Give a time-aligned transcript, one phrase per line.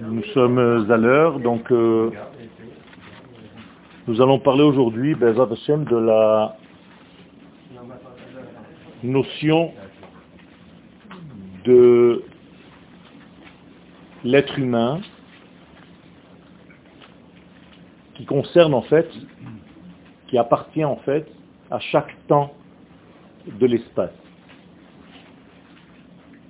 [0.00, 2.10] Nous sommes à l'heure, donc euh,
[4.06, 5.14] nous allons parler aujourd'hui,
[5.84, 6.56] de la
[9.02, 9.72] notion
[11.64, 12.22] de
[14.24, 15.00] l'être humain
[18.14, 19.10] qui concerne en fait,
[20.28, 21.26] qui appartient en fait
[21.70, 22.54] à chaque temps
[23.46, 24.27] de l'espace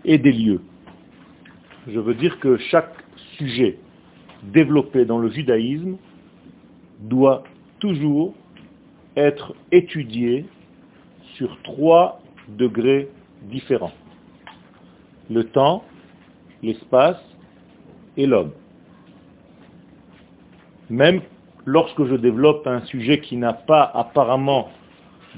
[0.08, 0.62] et des lieux.
[1.86, 2.94] Je veux dire que chaque
[3.36, 3.78] sujet
[4.42, 5.98] développé dans le judaïsme
[7.00, 7.44] doit
[7.78, 8.34] toujours
[9.16, 10.46] être étudié
[11.34, 13.08] sur trois degrés
[13.42, 13.92] différents.
[15.30, 15.84] Le temps,
[16.62, 17.22] l'espace
[18.16, 18.52] et l'homme.
[20.88, 21.20] Même
[21.66, 24.70] lorsque je développe un sujet qui n'a pas apparemment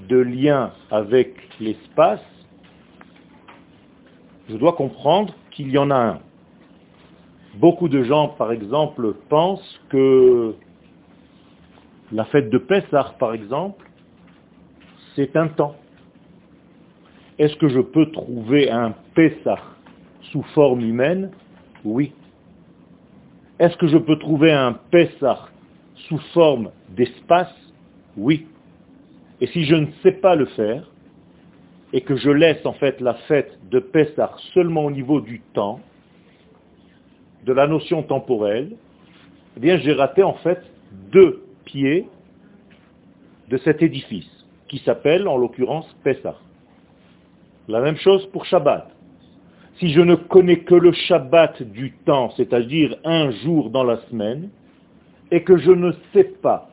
[0.09, 2.23] de lien avec l'espace,
[4.51, 6.19] je dois comprendre qu'il y en a un.
[7.55, 10.55] Beaucoup de gens, par exemple, pensent que
[12.13, 13.89] la fête de Pessah, par exemple,
[15.15, 15.77] c'est un temps.
[17.39, 19.61] Est-ce que je peux trouver un Pessah
[20.33, 21.31] sous forme humaine?
[21.85, 22.13] Oui.
[23.59, 25.49] Est-ce que je peux trouver un Pessah
[26.09, 27.55] sous forme d'espace?
[28.17, 28.47] Oui.
[29.41, 30.91] Et si je ne sais pas le faire,
[31.93, 35.81] et que je laisse en fait la fête de Pessah seulement au niveau du temps,
[37.45, 38.77] de la notion temporelle,
[39.57, 40.61] eh bien j'ai raté en fait
[41.11, 42.07] deux pieds
[43.49, 44.31] de cet édifice,
[44.69, 46.37] qui s'appelle en l'occurrence Pessah.
[47.69, 48.91] La même chose pour Shabbat.
[49.79, 54.51] Si je ne connais que le Shabbat du temps, c'est-à-dire un jour dans la semaine,
[55.31, 56.70] et que je ne sais pas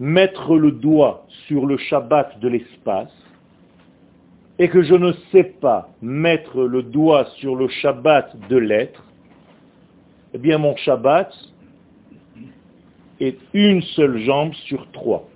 [0.00, 3.12] mettre le doigt sur le Shabbat de l'espace,
[4.58, 9.04] et que je ne sais pas mettre le doigt sur le Shabbat de l'être,
[10.34, 11.32] eh bien mon Shabbat
[13.20, 15.28] est une seule jambe sur trois.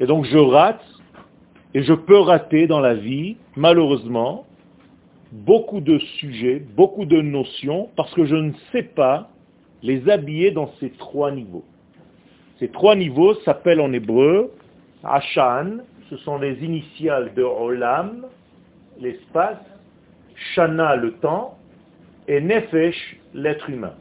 [0.00, 0.84] Et donc je rate,
[1.74, 4.46] et je peux rater dans la vie, malheureusement,
[5.32, 9.30] beaucoup de sujets, beaucoup de notions, parce que je ne sais pas
[9.82, 11.64] les habiller dans ces trois niveaux.
[12.58, 14.52] Ces trois niveaux s'appellent en hébreu
[15.04, 15.78] Ashan,
[16.10, 18.26] ce sont les initiales de Olam,
[18.98, 19.58] l'espace,
[20.54, 21.58] Shana, le temps,
[22.28, 23.94] et Nefesh, l'être humain.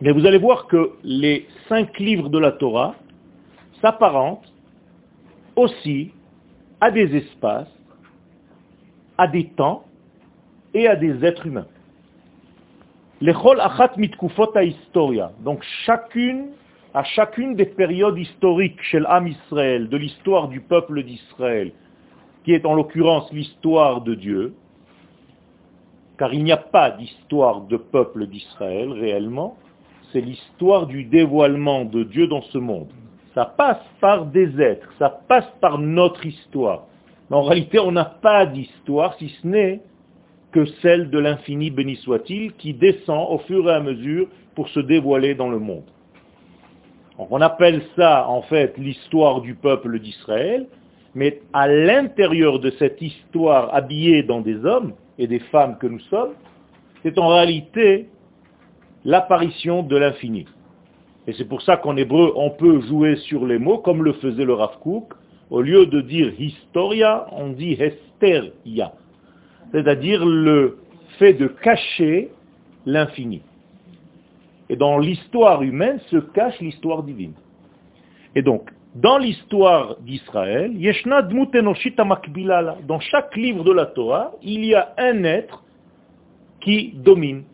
[0.00, 2.94] Mais vous allez voir que les cinq livres de la Torah
[3.80, 4.52] s'apparentent
[5.54, 6.12] aussi
[6.80, 7.72] à des espaces,
[9.16, 9.84] à des temps
[10.74, 11.66] et à des êtres humains.
[13.20, 15.32] Les chol achat mitkufot historia.
[15.40, 16.48] Donc chacune,
[16.96, 21.72] à chacune des périodes historiques chez l'âme Israël, de l'histoire du peuple d'Israël,
[22.42, 24.54] qui est en l'occurrence l'histoire de Dieu,
[26.18, 29.58] car il n'y a pas d'histoire de peuple d'Israël réellement,
[30.10, 32.88] c'est l'histoire du dévoilement de Dieu dans ce monde.
[33.34, 36.86] Ça passe par des êtres, ça passe par notre histoire.
[37.28, 39.82] Mais en réalité, on n'a pas d'histoire si ce n'est
[40.50, 44.80] que celle de l'infini béni soit-il, qui descend au fur et à mesure pour se
[44.80, 45.84] dévoiler dans le monde.
[47.18, 50.66] On appelle ça en fait l'histoire du peuple d'Israël,
[51.14, 56.00] mais à l'intérieur de cette histoire habillée dans des hommes et des femmes que nous
[56.10, 56.34] sommes,
[57.02, 58.08] c'est en réalité
[59.04, 60.46] l'apparition de l'infini.
[61.26, 64.44] Et c'est pour ça qu'en hébreu, on peut jouer sur les mots, comme le faisait
[64.44, 65.14] le Rav Kook.
[65.50, 68.92] Au lieu de dire historia, on dit hesteria
[69.72, 70.78] c'est-à-dire le
[71.18, 72.30] fait de cacher
[72.84, 73.42] l'infini.
[74.68, 77.34] Et dans l'histoire humaine se cache l'histoire divine.
[78.34, 80.72] Et donc, dans l'histoire d'Israël,
[82.86, 85.62] dans chaque livre de la Torah, il y a un être
[86.60, 87.44] qui domine,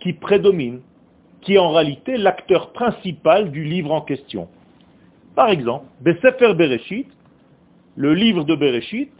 [0.00, 0.80] qui prédomine,
[1.40, 4.48] qui est en réalité l'acteur principal du livre en question.
[5.34, 7.08] Par exemple, Besefer Bereshit,
[7.96, 9.10] le livre de Bereshit,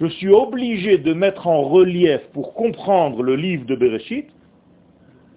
[0.00, 4.28] je suis obligé de mettre en relief pour comprendre le livre de Bereshit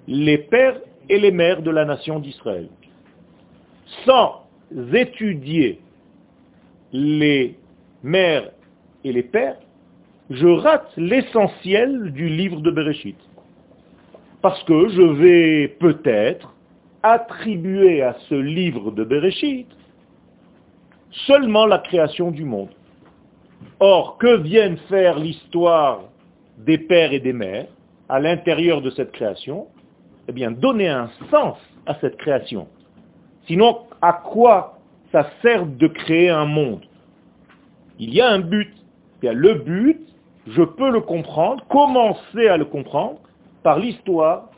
[0.07, 0.80] les pères
[1.10, 2.69] et les mères de la nation d'Israël.
[4.06, 4.44] Sans
[4.94, 5.80] étudier
[6.92, 7.56] les
[8.04, 8.52] mères
[9.04, 9.57] et les pères,
[10.30, 13.18] je rate l'essentiel du livre de Bereshit.
[14.42, 16.54] Parce que je vais peut-être
[17.04, 19.68] attribuer à ce livre de Bereshit
[21.28, 22.69] seulement la création du monde.
[23.79, 26.01] Or, que viennent faire l'histoire
[26.57, 27.67] des pères et des mères
[28.09, 29.67] à l'intérieur de cette création?
[30.27, 32.67] Eh bien, donner un sens à cette création.
[33.47, 34.79] Sinon, à quoi
[35.12, 36.85] ça sert de créer un monde?
[38.00, 38.73] Il y a un but.
[39.27, 40.00] A le but,
[40.45, 43.17] je peux le comprendre, commencer à le comprendre
[43.63, 44.51] par l'histoire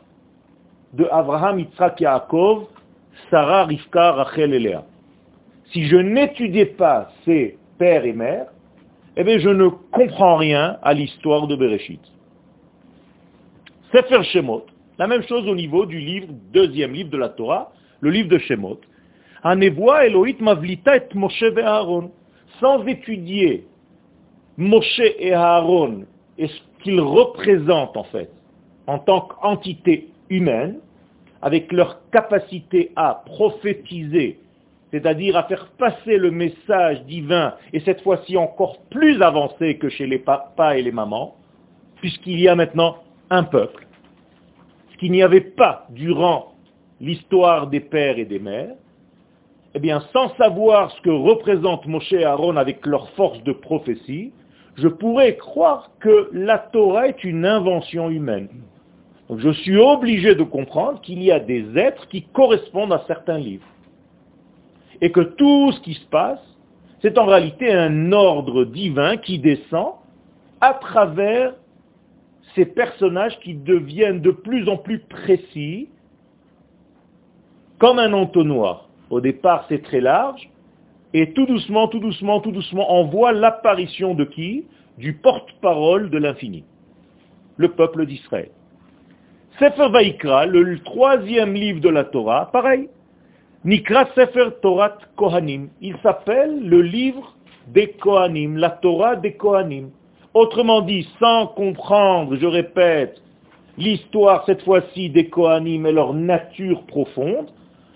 [0.92, 2.66] de Abraham, Yitzhak, Yaakov,
[3.30, 4.84] Sarah, Rivka, Rachel et Léa.
[5.72, 8.48] Si je n'étudiais pas ces pères et mères,
[9.18, 12.00] eh bien je ne comprends rien à l'histoire de Bereshit.
[13.92, 14.64] Sefer Shemot,
[14.96, 18.38] la même chose au niveau du livre, deuxième livre de la Torah, le livre de
[18.38, 18.80] Shemot.
[19.42, 22.12] Anevoa Elohit Mavlita et Moshe Aaron.
[22.60, 23.66] Sans étudier
[24.56, 26.04] Moshe et Aaron
[26.38, 28.30] et ce qu'ils représentent en fait,
[28.86, 30.78] en tant qu'entité humaine,
[31.42, 34.38] avec leur capacité à prophétiser,
[34.90, 40.06] c'est-à-dire à faire passer le message divin, et cette fois-ci encore plus avancé que chez
[40.06, 41.36] les papas et les mamans,
[41.96, 42.98] puisqu'il y a maintenant
[43.30, 43.86] un peuple,
[44.92, 46.54] ce qu'il n'y avait pas durant
[47.00, 48.74] l'histoire des pères et des mères,
[49.74, 54.32] eh bien, sans savoir ce que représente Moshe et Aaron avec leur force de prophétie,
[54.76, 58.48] je pourrais croire que la Torah est une invention humaine.
[59.36, 63.66] Je suis obligé de comprendre qu'il y a des êtres qui correspondent à certains livres.
[65.00, 66.40] Et que tout ce qui se passe,
[67.00, 69.94] c'est en réalité un ordre divin qui descend
[70.60, 71.54] à travers
[72.54, 75.88] ces personnages qui deviennent de plus en plus précis,
[77.78, 78.88] comme un entonnoir.
[79.10, 80.50] Au départ, c'est très large,
[81.14, 84.64] et tout doucement, tout doucement, tout doucement, on voit l'apparition de qui?
[84.98, 86.64] Du porte-parole de l'infini,
[87.56, 88.50] le peuple d'Israël.
[89.60, 92.88] Sefer Vaikra, le troisième livre de la Torah, pareil.
[93.64, 95.68] Nikra Sefer Torah Kohanim.
[95.80, 97.34] Il s'appelle le livre
[97.66, 99.90] des Kohanim, la Torah des Kohanim.
[100.34, 103.20] Autrement dit, sans comprendre, je répète,
[103.76, 107.50] l'histoire cette fois-ci des Kohanim et leur nature profonde,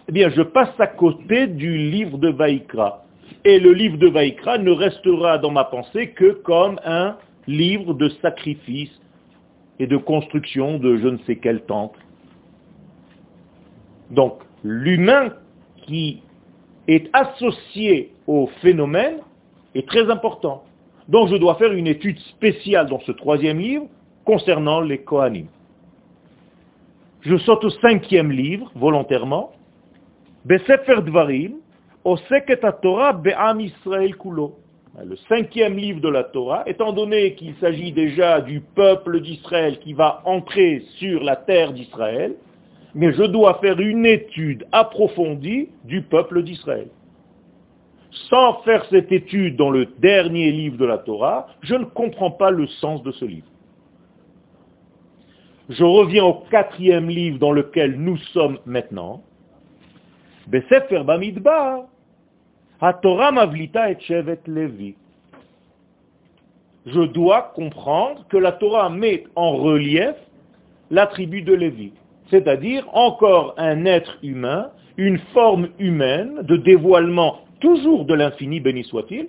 [0.08, 3.04] eh bien je passe à côté du livre de Vaikra.
[3.44, 7.16] Et le livre de Vaikra ne restera dans ma pensée que comme un
[7.46, 8.90] livre de sacrifice,
[9.78, 11.98] et de construction de je ne sais quel temple.
[14.10, 15.32] Donc, l'humain
[15.82, 16.23] qui
[16.88, 19.19] est associé au phénomène
[19.75, 20.64] est très important.
[21.08, 23.87] Donc, je dois faire une étude spéciale dans ce troisième livre
[24.25, 25.46] concernant les Kohanim.
[27.23, 29.52] Je saute au cinquième livre, volontairement,
[30.44, 31.55] Besefer Dvarim,
[32.82, 34.56] Torah Be'am Israël Kulo.
[35.05, 39.94] Le cinquième livre de la Torah, étant donné qu'il s'agit déjà du peuple d'Israël qui
[39.94, 42.34] va entrer sur la terre d'Israël,
[42.94, 46.88] mais je dois faire une étude approfondie du peuple d'Israël.
[48.28, 52.50] Sans faire cette étude dans le dernier livre de la Torah, je ne comprends pas
[52.50, 53.46] le sens de ce livre.
[55.70, 59.22] Je reviens au quatrième livre dans lequel nous sommes maintenant.
[66.84, 70.16] Je dois comprendre que la Torah met en relief
[70.90, 71.92] la tribu de Lévi,
[72.32, 79.29] c'est-à-dire encore un être humain, une forme humaine de dévoilement toujours de l'infini, béni soit-il.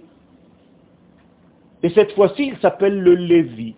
[1.84, 3.76] Et cette fois-ci, il s'appelle le Lévi.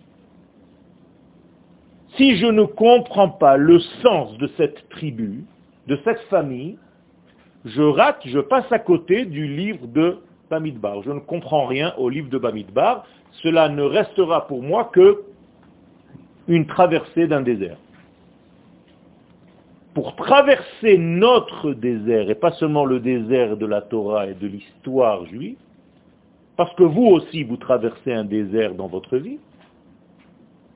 [2.16, 5.44] Si je ne comprends pas le sens de cette tribu,
[5.88, 6.78] de cette famille,
[7.64, 10.18] je rate, je passe à côté du livre de
[10.48, 11.02] Bamidbar.
[11.02, 13.04] Je ne comprends rien au livre de Bamidbar.
[13.42, 15.24] Cela ne restera pour moi que
[16.46, 17.76] une traversée d'un désert.
[19.96, 25.24] Pour traverser notre désert, et pas seulement le désert de la Torah et de l'histoire
[25.24, 25.56] juive,
[26.54, 29.38] parce que vous aussi vous traversez un désert dans votre vie,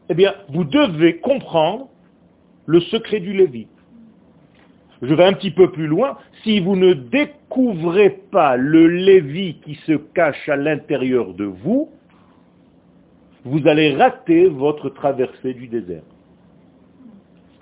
[0.09, 1.89] eh bien, vous devez comprendre
[2.65, 3.67] le secret du Lévi.
[5.03, 6.17] Je vais un petit peu plus loin.
[6.43, 11.91] Si vous ne découvrez pas le Lévi qui se cache à l'intérieur de vous,
[13.45, 16.05] vous allez rater votre traversée du désert.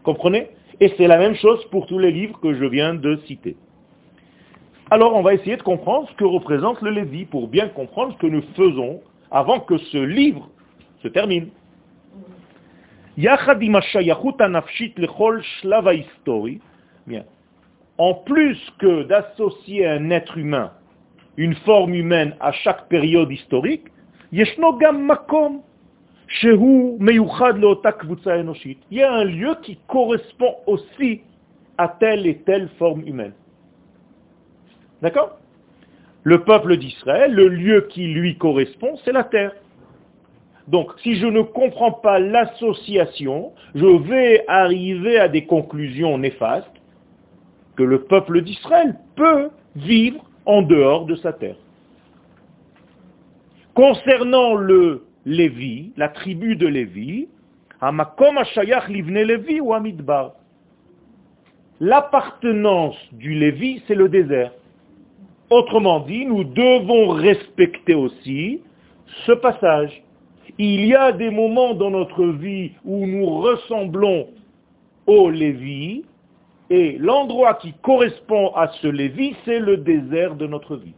[0.04, 0.50] Comprenez?
[0.80, 3.56] Et c'est la même chose pour tous les livres que je viens de citer.
[4.90, 8.18] Alors on va essayer de comprendre ce que représente le Lévi pour bien comprendre ce
[8.18, 10.48] que nous faisons avant que ce livre
[11.02, 11.48] se termine.
[17.98, 20.72] En plus que d'associer un être humain,
[21.36, 23.88] une forme humaine à chaque période historique,
[26.42, 26.50] il
[28.90, 31.22] y a un lieu qui correspond aussi
[31.78, 33.32] à telle et telle forme humaine.
[35.00, 35.38] D'accord?
[36.24, 39.52] Le peuple d'Israël, le lieu qui lui correspond, c'est la terre.
[40.66, 46.68] Donc, si je ne comprends pas l'association, je vais arriver à des conclusions néfastes
[47.76, 51.56] que le peuple d'Israël peut vivre en dehors de sa terre.
[53.74, 57.28] Concernant le Lévi, la tribu de Lévi,
[57.82, 60.32] Hamakom Hashayach Livne Lévi ou Amidbar.
[61.80, 64.52] L'appartenance du Lévi, c'est le désert.
[65.50, 68.62] Autrement dit, nous devons respecter aussi
[69.26, 70.02] ce passage.
[70.56, 74.28] Il y a des moments dans notre vie où nous ressemblons
[75.06, 76.06] au Lévi,
[76.70, 80.94] et l'endroit qui correspond à ce Lévi, c'est le désert de notre vie.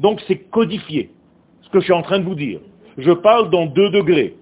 [0.00, 1.10] Donc c'est codifié,
[1.74, 2.60] que je suis en train de vous dire.
[2.96, 4.36] Je parle dans deux degrés.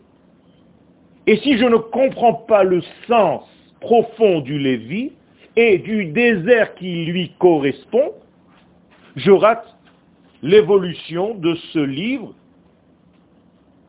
[1.26, 3.42] Et si je ne comprends pas le sens
[3.80, 5.12] profond du Lévi
[5.56, 8.12] et du désert qui lui correspond,
[9.16, 9.66] je rate
[10.42, 12.34] l'évolution de ce livre.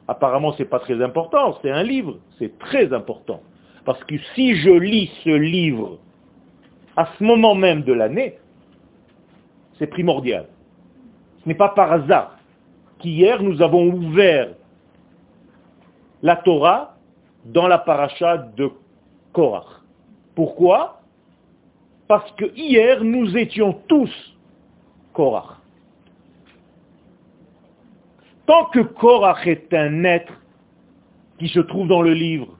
[0.08, 3.42] Apparemment, ce n'est pas très important, c'est un livre, c'est très important.
[3.84, 6.00] Parce que si je lis ce livre
[6.96, 8.38] à ce moment même de l'année,
[9.80, 10.48] c'est primordial.
[11.44, 12.38] Ce n'est pas par hasard
[13.04, 14.50] qu'hier nous avons ouvert
[16.22, 16.96] la Torah
[17.44, 18.72] dans la paracha de
[19.34, 19.68] Korach.
[20.36, 21.02] Pourquoi?
[22.08, 24.12] Parce que hier nous étions tous
[25.12, 25.58] Korach.
[28.46, 30.34] Tant que Korach est un être
[31.40, 32.58] qui se trouve dans le livre,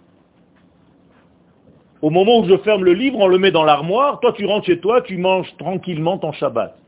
[2.02, 4.66] au moment où je ferme le livre, on le met dans l'armoire, toi tu rentres
[4.66, 6.83] chez toi, tu manges tranquillement ton Shabbat.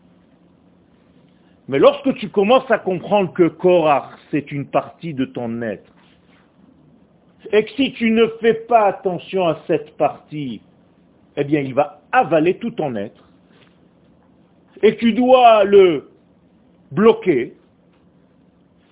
[1.67, 5.91] Mais lorsque tu commences à comprendre que Korach, c'est une partie de ton être,
[7.51, 10.62] et que si tu ne fais pas attention à cette partie,
[11.36, 13.24] eh bien il va avaler tout ton être,
[14.84, 16.10] et tu dois le
[16.91, 17.55] bloquer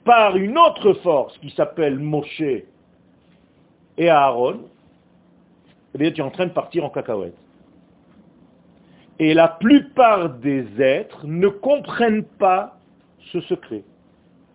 [0.04, 2.42] par une autre force qui s'appelle Moshe
[3.98, 4.62] et Aaron,
[5.94, 7.43] eh bien tu es en train de partir en cacahuète.
[9.20, 12.78] Et la plupart des êtres ne comprennent pas
[13.32, 13.84] ce secret.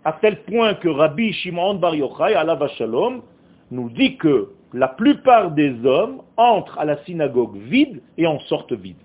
[0.05, 3.23] À tel point que Rabbi Shimon Bar Yochai, Allah Shalom,
[3.71, 8.73] nous dit que la plupart des hommes entrent à la synagogue vide et en sortent
[8.73, 8.97] vide.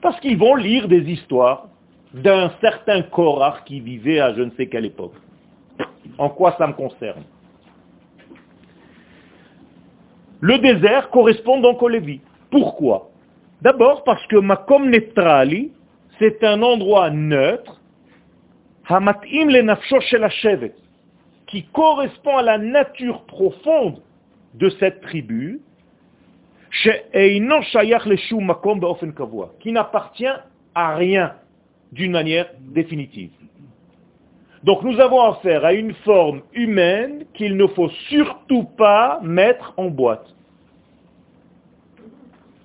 [0.00, 1.68] Parce qu'ils vont lire des histoires
[2.14, 5.14] d'un certain Korach qui vivait à je ne sais quelle époque.
[6.18, 7.22] En quoi ça me concerne?
[10.40, 12.20] Le désert correspond donc au Lévi.
[12.50, 13.09] Pourquoi?
[13.62, 15.72] D'abord parce que Makom Netrali,
[16.18, 17.80] c'est un endroit neutre,
[21.46, 24.00] qui correspond à la nature profonde
[24.54, 25.60] de cette tribu,
[29.60, 30.26] qui n'appartient
[30.74, 31.34] à rien
[31.92, 33.30] d'une manière définitive.
[34.64, 39.88] Donc nous avons affaire à une forme humaine qu'il ne faut surtout pas mettre en
[39.88, 40.26] boîte.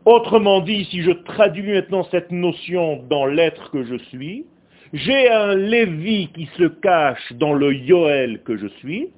[0.06, 4.46] Autrement dit, si je traduis maintenant cette notion dans l'être que je suis,
[4.94, 9.10] j'ai un Lévi qui se cache dans le Yoel que je suis,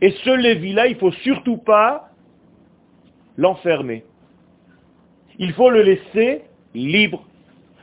[0.00, 2.08] et ce Lévi-là, il ne faut surtout pas
[3.36, 4.04] l'enfermer.
[5.38, 6.42] Il faut le laisser
[6.74, 7.26] libre,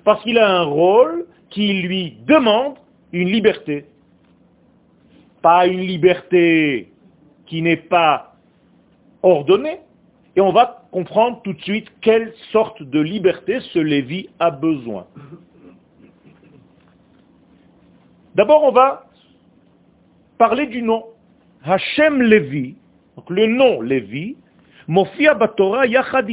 [0.04, 2.76] parce qu'il a un rôle qui lui demande
[3.12, 3.86] une liberté.
[5.44, 6.92] Pas une liberté
[7.46, 8.36] qui n'est pas
[9.22, 9.80] ordonnée,
[10.38, 15.08] et on va comprendre tout de suite quelle sorte de liberté ce Lévi a besoin.
[18.36, 19.08] D'abord, on va
[20.38, 21.06] parler du nom.
[21.63, 22.75] Hachem Lévi,
[23.15, 24.38] donc le nom Lévi,
[24.88, 26.29] Mofia Batora Yachad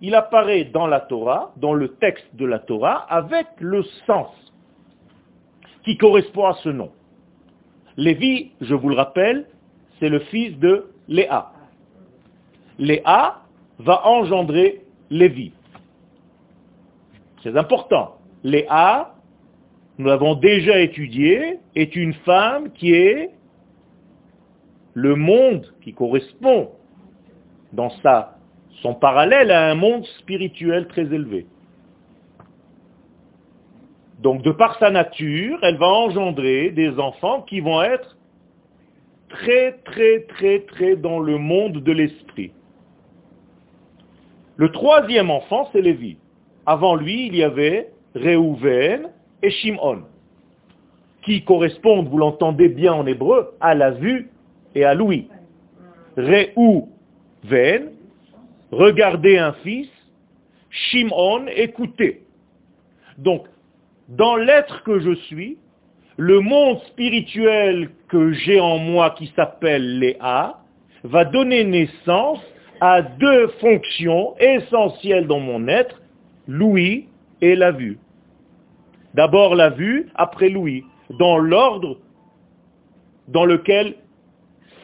[0.00, 4.34] Il apparaît dans la Torah, dans le texte de la Torah, avec le sens
[5.84, 6.90] qui correspond à ce nom.
[7.96, 9.46] Lévi, je vous le rappelle,
[10.00, 11.52] c'est le fils de Léa.
[12.80, 13.42] Léa
[13.78, 15.52] va engendrer Lévi.
[17.42, 18.16] C'est important.
[18.42, 19.14] Léa
[20.00, 23.28] nous l'avons déjà étudié, est une femme qui est
[24.94, 26.70] le monde qui correspond
[27.74, 28.38] dans sa,
[28.80, 31.46] son parallèle à un monde spirituel très élevé.
[34.20, 38.16] Donc de par sa nature, elle va engendrer des enfants qui vont être
[39.28, 42.52] très très très très dans le monde de l'esprit.
[44.60, 46.18] Le troisième enfant, c'est Lévi.
[46.66, 49.08] Avant lui, il y avait Réhouven,
[49.42, 50.02] et Shimon,
[51.22, 54.28] qui correspondent, vous l'entendez bien en hébreu, à la vue
[54.74, 55.28] et à l'ouïe.
[56.18, 56.90] Réou,
[57.42, 57.92] ven,
[58.70, 59.88] regardez un fils,
[60.68, 62.20] Shimon, écoutez.
[63.16, 63.46] Donc,
[64.10, 65.56] dans l'être que je suis,
[66.18, 70.58] le monde spirituel que j'ai en moi qui s'appelle Léa
[71.02, 72.44] va donner naissance
[72.80, 76.00] à deux fonctions essentielles dans mon être,
[76.48, 77.08] l'ouïe
[77.40, 77.98] et la vue.
[79.14, 80.84] D'abord la vue, après l'ouïe,
[81.18, 81.98] dans l'ordre
[83.28, 83.94] dans lequel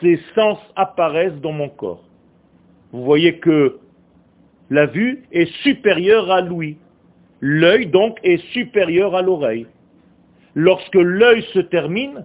[0.01, 2.05] ces sens apparaissent dans mon corps.
[2.93, 3.79] Vous voyez que
[4.71, 6.77] la vue est supérieure à l'ouïe.
[7.41, 9.67] L'œil donc est supérieur à l'oreille.
[10.55, 12.25] Lorsque l'œil se termine,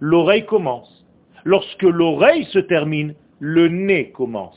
[0.00, 1.04] l'oreille commence.
[1.44, 4.56] Lorsque l'oreille se termine, le nez commence.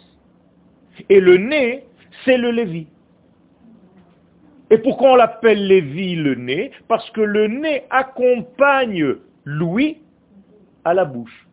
[1.10, 1.86] Et le nez,
[2.24, 2.86] c'est le Lévi.
[4.70, 6.70] Et pourquoi on l'appelle Lévi le nez?
[6.88, 9.98] Parce que le nez accompagne l'ouïe
[10.84, 11.48] à la bouche.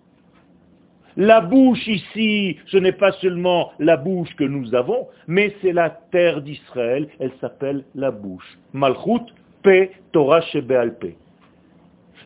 [1.16, 5.88] La bouche ici, ce n'est pas seulement la bouche que nous avons, mais c'est la
[5.88, 8.58] terre d'Israël, elle s'appelle la bouche.
[8.74, 11.16] Malchut, Pe, Torah, Shebealpe.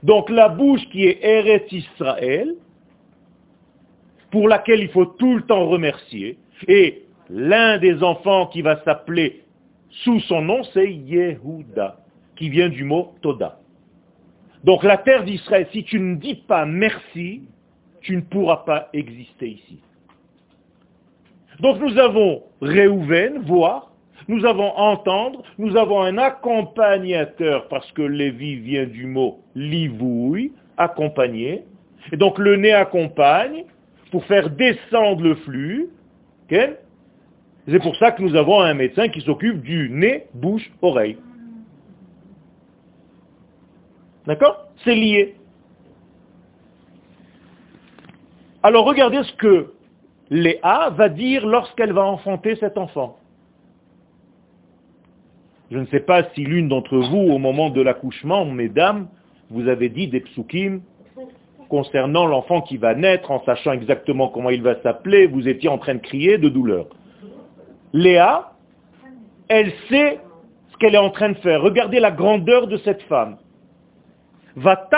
[0.03, 2.57] Donc la bouche qui est Eretz Israël,
[4.30, 9.45] pour laquelle il faut tout le temps remercier, et l'un des enfants qui va s'appeler
[10.04, 11.99] sous son nom, c'est Yehuda,
[12.37, 13.59] qui vient du mot Toda.
[14.64, 17.42] Donc la terre d'Israël, si tu ne dis pas merci,
[18.00, 19.80] tu ne pourras pas exister ici.
[21.61, 23.92] Donc nous avons Réhouven, voir,
[24.28, 31.62] nous avons entendre, nous avons un accompagnateur, parce que Lévi vient du mot livouille, accompagner.
[32.12, 33.64] Et donc le nez accompagne
[34.16, 35.90] pour faire descendre le flux.
[36.49, 41.18] C'est pour ça que nous avons un médecin qui s'occupe du nez, bouche, oreille.
[44.26, 44.68] D'accord?
[44.85, 45.35] C'est lié.
[48.62, 49.75] Alors regardez ce que
[50.30, 53.18] Léa va dire lorsqu'elle va enfanter cet enfant.
[55.70, 59.08] Je ne sais pas si l'une d'entre vous, au moment de l'accouchement, mesdames,
[59.50, 60.80] vous avez dit des psukim
[61.68, 65.78] concernant l'enfant qui va naître, en sachant exactement comment il va s'appeler, vous étiez en
[65.78, 66.87] train de crier de douleur.
[67.92, 68.52] Léa,
[69.49, 70.20] elle sait
[70.68, 71.62] ce qu'elle est en train de faire.
[71.62, 73.37] Regardez la grandeur de cette femme.
[74.57, 74.88] Va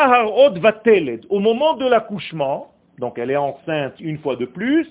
[1.31, 4.87] Au moment de l'accouchement, donc elle est enceinte une fois de plus,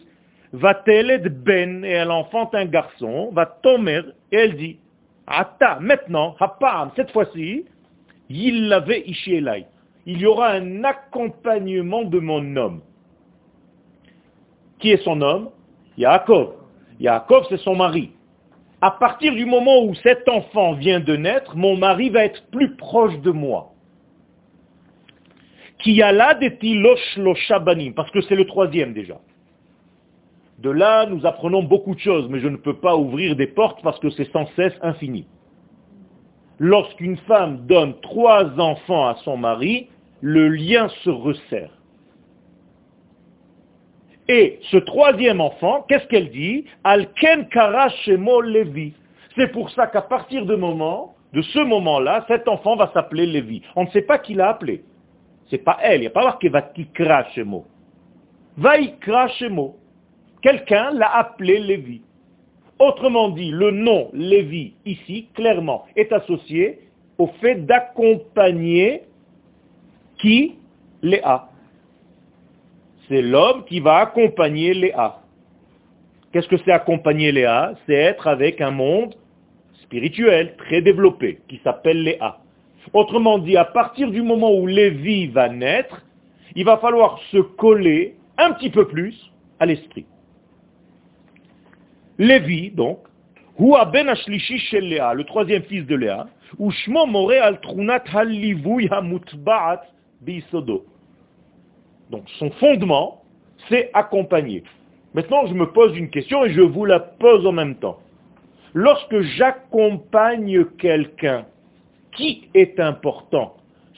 [0.54, 4.80] va ben, et elle enfante un garçon, va tomer, et elle dit,
[5.26, 7.66] ata, maintenant, hapam, cette fois-ci,
[8.30, 9.04] il l'avait
[10.10, 12.80] Il y aura un accompagnement de mon homme.
[14.80, 15.50] Qui est son homme?
[15.98, 16.54] Yaakov.
[16.98, 18.12] Yaakov, c'est son mari.
[18.80, 22.78] À partir du moment où cet enfant vient de naître, mon mari va être plus
[22.78, 23.74] proche de moi.
[25.80, 26.52] Qui a là des
[27.94, 29.18] parce que c'est le troisième déjà.
[30.60, 33.82] De là, nous apprenons beaucoup de choses, mais je ne peux pas ouvrir des portes
[33.84, 35.28] parce que c'est sans cesse infini.
[36.60, 39.90] Lorsqu'une femme donne trois enfants à son mari,
[40.22, 41.72] le lien se resserre.
[44.30, 47.88] Et ce troisième enfant, qu'est-ce qu'elle dit Alken kara
[48.44, 48.94] Levi.
[49.36, 53.62] C'est pour ça qu'à partir de, moment, de ce moment-là, cet enfant va s'appeler Lévi.
[53.76, 54.84] On ne sait pas qui l'a appelé.
[55.50, 57.66] C'est pas elle, il n'y a pas marqué Vatikra Shemo.
[58.58, 59.78] Vaikra Shemo.
[60.42, 62.02] Quelqu'un l'a appelé Lévi.
[62.80, 66.80] Autrement dit, le nom Lévi, ici, clairement, est associé
[67.18, 69.04] au fait d'accompagner
[70.18, 70.56] qui
[71.02, 71.50] Léa.
[73.08, 75.20] C'est l'homme qui va accompagner Léa.
[76.32, 77.74] Qu'est-ce que c'est accompagner Léa?
[77.86, 79.16] C'est être avec un monde
[79.84, 82.40] spirituel très développé qui s'appelle Léa.
[82.94, 86.04] Autrement dit, à partir du moment où Lévi va naître,
[86.56, 89.16] il va falloir se coller un petit peu plus
[89.60, 90.06] à l'esprit.
[92.18, 93.00] Lévi, donc,
[93.60, 96.28] ben shel Léa, le troisième fils de Léa,
[96.58, 99.82] ou shmo more al trunat hamutba'at
[100.22, 100.86] bisodo.
[102.10, 103.24] Donc son fondement,
[103.70, 104.64] c'est accompagner.
[105.14, 108.00] Maintenant, je me pose une question et je vous la pose en même temps.
[108.74, 111.46] Lorsque j'accompagne quelqu'un,
[112.18, 113.56] qui est important?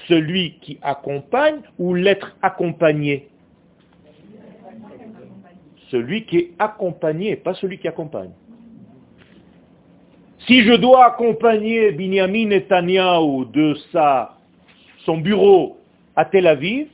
[0.08, 3.28] Celui qui accompagne ou l'être accompagné?
[5.90, 8.32] Celui qui est accompagné, pas celui qui accompagne.
[10.48, 14.38] Si je dois accompagner Binyamin Netanyahu de sa,
[15.06, 15.79] son bureau
[16.20, 16.90] à Tel Aviv,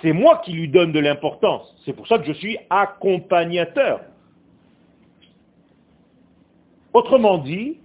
[0.00, 1.76] c'est moi qui lui donne de l'importance.
[1.84, 4.00] C'est pour ça que je suis accompagnateur.
[6.94, 7.76] Autrement dit,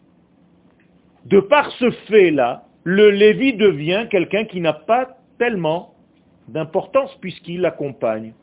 [1.25, 5.93] de par ce fait-là, le Lévi devient quelqu'un qui n'a pas tellement
[6.47, 8.33] d'importance puisqu'il l'accompagne.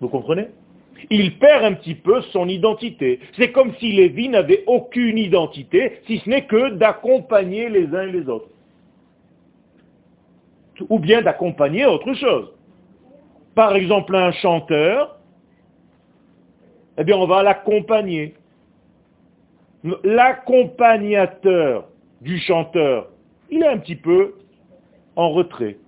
[0.00, 0.48] Vous comprenez?
[1.08, 3.20] Il perd un petit peu son identité.
[3.38, 8.12] C'est comme si Lévi n'avait aucune identité, si ce n'est que d'accompagner les uns et
[8.12, 8.50] les autres
[10.88, 12.52] ou bien d'accompagner autre chose.
[13.54, 15.18] Par exemple, un chanteur,
[16.98, 18.34] eh bien, on va l'accompagner.
[20.04, 21.88] L'accompagnateur
[22.20, 23.08] du chanteur,
[23.50, 24.34] il est un petit peu
[25.14, 25.78] en retrait.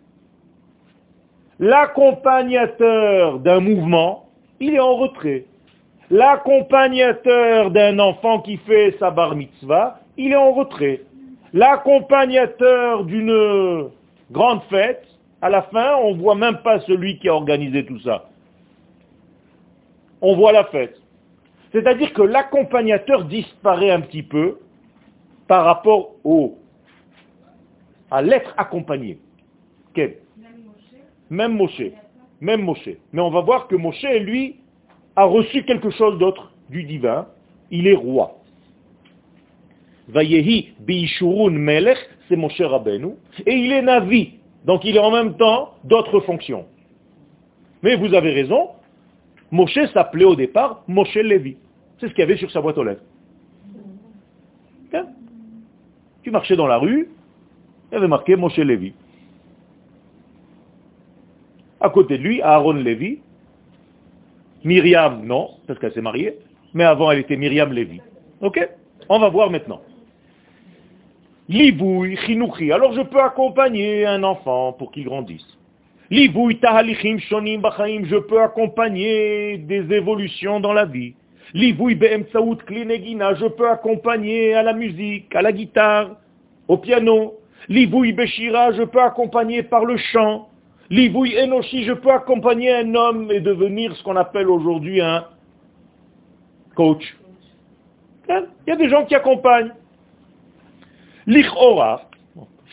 [1.58, 4.28] L'accompagnateur d'un mouvement,
[4.60, 5.44] il est en retrait.
[6.10, 11.02] L'accompagnateur d'un enfant qui fait sa bar mitzvah, il est en retrait.
[11.52, 13.90] L'accompagnateur d'une
[14.30, 15.06] grande fête,
[15.40, 18.28] à la fin, on ne voit même pas celui qui a organisé tout ça.
[20.20, 21.00] On voit la fête.
[21.72, 24.58] C'est-à-dire que l'accompagnateur disparaît un petit peu
[25.46, 26.58] par rapport au,
[28.10, 29.18] à l'être accompagné.
[31.30, 31.82] Même Moshe.
[32.40, 32.90] Même Moshe.
[33.12, 34.56] Mais on va voir que Moshe, lui,
[35.16, 37.26] a reçu quelque chose d'autre du divin.
[37.70, 38.37] Il est roi.
[40.08, 43.14] Vayehi biishurun melech, c'est Moshe Rabbeinu.
[43.46, 44.34] Et il est navi.
[44.64, 46.66] Donc il est en même temps d'autres fonctions.
[47.82, 48.70] Mais vous avez raison,
[49.50, 51.56] Moshe s'appelait au départ Moshe Levi.
[51.98, 53.02] C'est ce qu'il y avait sur sa boîte aux lettres.
[56.22, 57.08] Tu marchais dans la rue,
[57.90, 58.92] il y avait marqué Moshe Levi.
[61.80, 63.20] À côté de lui, Aaron Levi.
[64.64, 66.36] Myriam, non, parce qu'elle s'est mariée.
[66.74, 68.00] Mais avant, elle était Myriam Levi.
[68.42, 68.68] Ok
[69.08, 69.80] On va voir maintenant.
[71.48, 72.70] Libouille, chinouchi.
[72.72, 75.46] Alors je peux accompagner un enfant pour qu'il grandisse.
[76.10, 78.04] Libouille, tahalichim, shonim, bachaim.
[78.04, 81.14] Je peux accompagner des évolutions dans la vie.
[81.54, 83.34] Livouille, be'emtsaout, klinegina.
[83.34, 86.16] Je peux accompagner à la musique, à la guitare,
[86.66, 87.34] au piano.
[87.68, 88.72] Livouille, beshira.
[88.72, 90.48] Je peux accompagner par le chant.
[90.90, 91.84] Livouille, enoshi.
[91.84, 95.24] Je peux accompagner un homme et devenir ce qu'on appelle aujourd'hui un
[96.74, 97.16] coach.
[98.28, 98.44] Hein?
[98.66, 99.72] Il y a des gens qui accompagnent.
[101.28, 102.08] L'Ichora,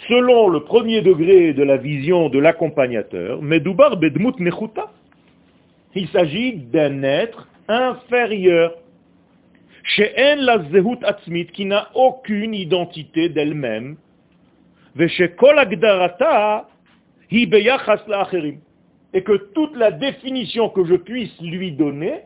[0.08, 4.94] selon le premier degré de la vision de l'accompagnateur, Medoubar Bedmut Nechuta.
[5.94, 8.74] Il s'agit d'un être inférieur.
[9.84, 13.98] Chez la Zehut Atzmit, qui n'a aucune identité d'elle-même.
[14.98, 15.10] Et
[19.22, 22.22] que toute la définition que je puisse lui donner,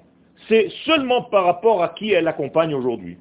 [0.48, 3.18] c'est seulement par rapport à qui elle accompagne aujourd'hui.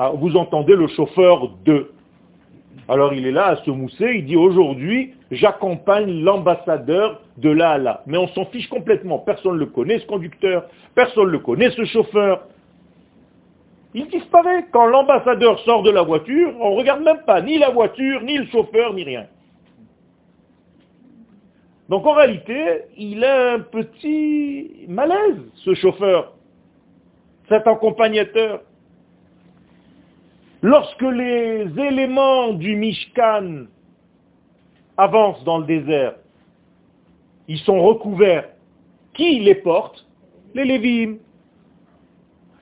[0.00, 1.90] Ah, vous entendez le chauffeur de.
[2.86, 7.78] Alors il est là à se mousser, il dit aujourd'hui, j'accompagne l'ambassadeur de là à
[7.78, 8.02] là.
[8.06, 11.70] Mais on s'en fiche complètement, personne ne le connaît ce conducteur, personne ne le connaît
[11.72, 12.44] ce chauffeur.
[13.92, 14.66] Il disparaît.
[14.70, 18.38] Quand l'ambassadeur sort de la voiture, on ne regarde même pas ni la voiture, ni
[18.38, 19.26] le chauffeur, ni rien.
[21.88, 26.34] Donc en réalité, il a un petit malaise, ce chauffeur,
[27.48, 28.60] cet accompagnateur.
[30.62, 33.66] Lorsque les éléments du Mishkan
[34.96, 36.14] avancent dans le désert,
[37.46, 38.48] ils sont recouverts.
[39.14, 40.06] Qui les porte?
[40.54, 41.18] Les Lévim.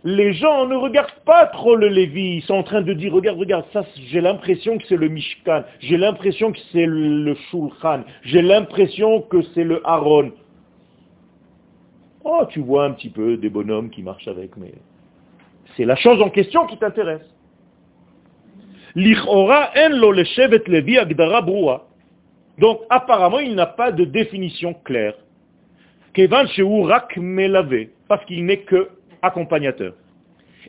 [0.04, 2.36] Les gens ne regardent pas trop le Lévi.
[2.36, 5.64] Ils sont en train de dire, regarde, regarde, ça, j'ai l'impression que c'est le Mishkan.
[5.80, 8.04] J'ai l'impression que c'est le Shulchan.
[8.22, 10.32] J'ai l'impression que c'est le Aaron.
[12.24, 14.74] Oh, tu vois un petit peu des bonhommes qui marchent avec, mais
[15.76, 17.35] c'est la chose en question qui t'intéresse.
[22.58, 25.14] Donc apparemment, il n'a pas de définition claire.
[28.08, 28.88] Parce qu'il n'est que
[29.20, 29.92] accompagnateur.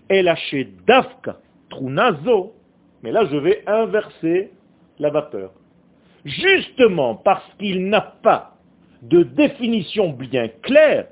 [0.09, 1.37] Dafka,
[1.69, 2.53] Trunazo,
[3.01, 4.51] mais là je vais inverser
[4.99, 5.53] la vapeur.
[6.25, 8.57] Justement parce qu'il n'a pas
[9.03, 11.07] de définition bien claire,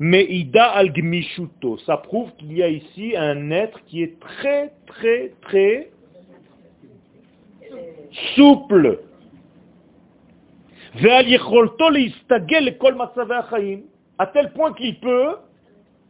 [0.00, 4.72] mais Ida al -gmishuto, ça prouve qu'il y a ici un être qui est très
[4.86, 5.90] très très
[8.34, 9.00] souple.
[14.18, 15.36] À tel point qu'il peut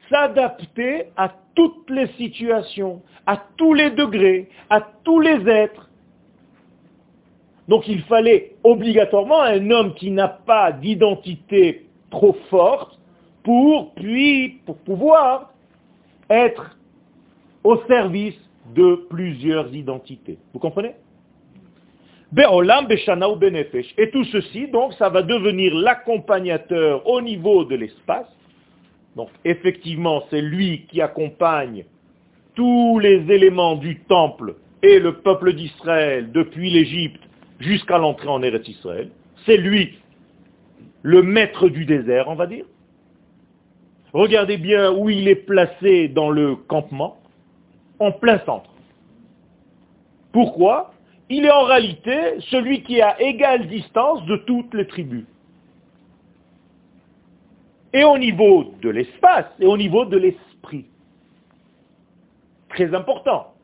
[0.09, 5.91] s'adapter à toutes les situations, à tous les degrés, à tous les êtres.
[7.69, 13.01] Donc il fallait obligatoirement un homme qui n'a pas d'identité trop forte
[13.43, 13.93] pour,
[14.65, 15.53] pour pouvoir
[16.31, 16.77] être
[17.65, 18.39] au service
[18.75, 20.39] de plusieurs identités.
[20.53, 20.95] Vous comprenez?
[22.39, 28.27] Et tout ceci, donc, ça va devenir l'accompagnateur au niveau de l'espace.
[29.17, 31.87] Donc, effectivement, c'est lui qui accompagne
[32.55, 37.23] tous les éléments du temple et le peuple d'Israël depuis l'Égypte
[37.59, 39.11] jusqu'à l'entrée en Eretz Israël.
[39.47, 39.95] C'est lui
[41.03, 42.67] le maître du désert, on va dire.
[44.13, 47.17] Regardez bien où il est placé dans le campement,
[47.99, 48.71] en plein centre.
[50.33, 50.93] Pourquoi?
[51.29, 55.25] Il est en réalité celui qui est à égale distance de toutes les tribus.
[57.93, 60.87] Et au niveau de l'espace et au niveau de l'esprit.
[62.69, 63.55] très important.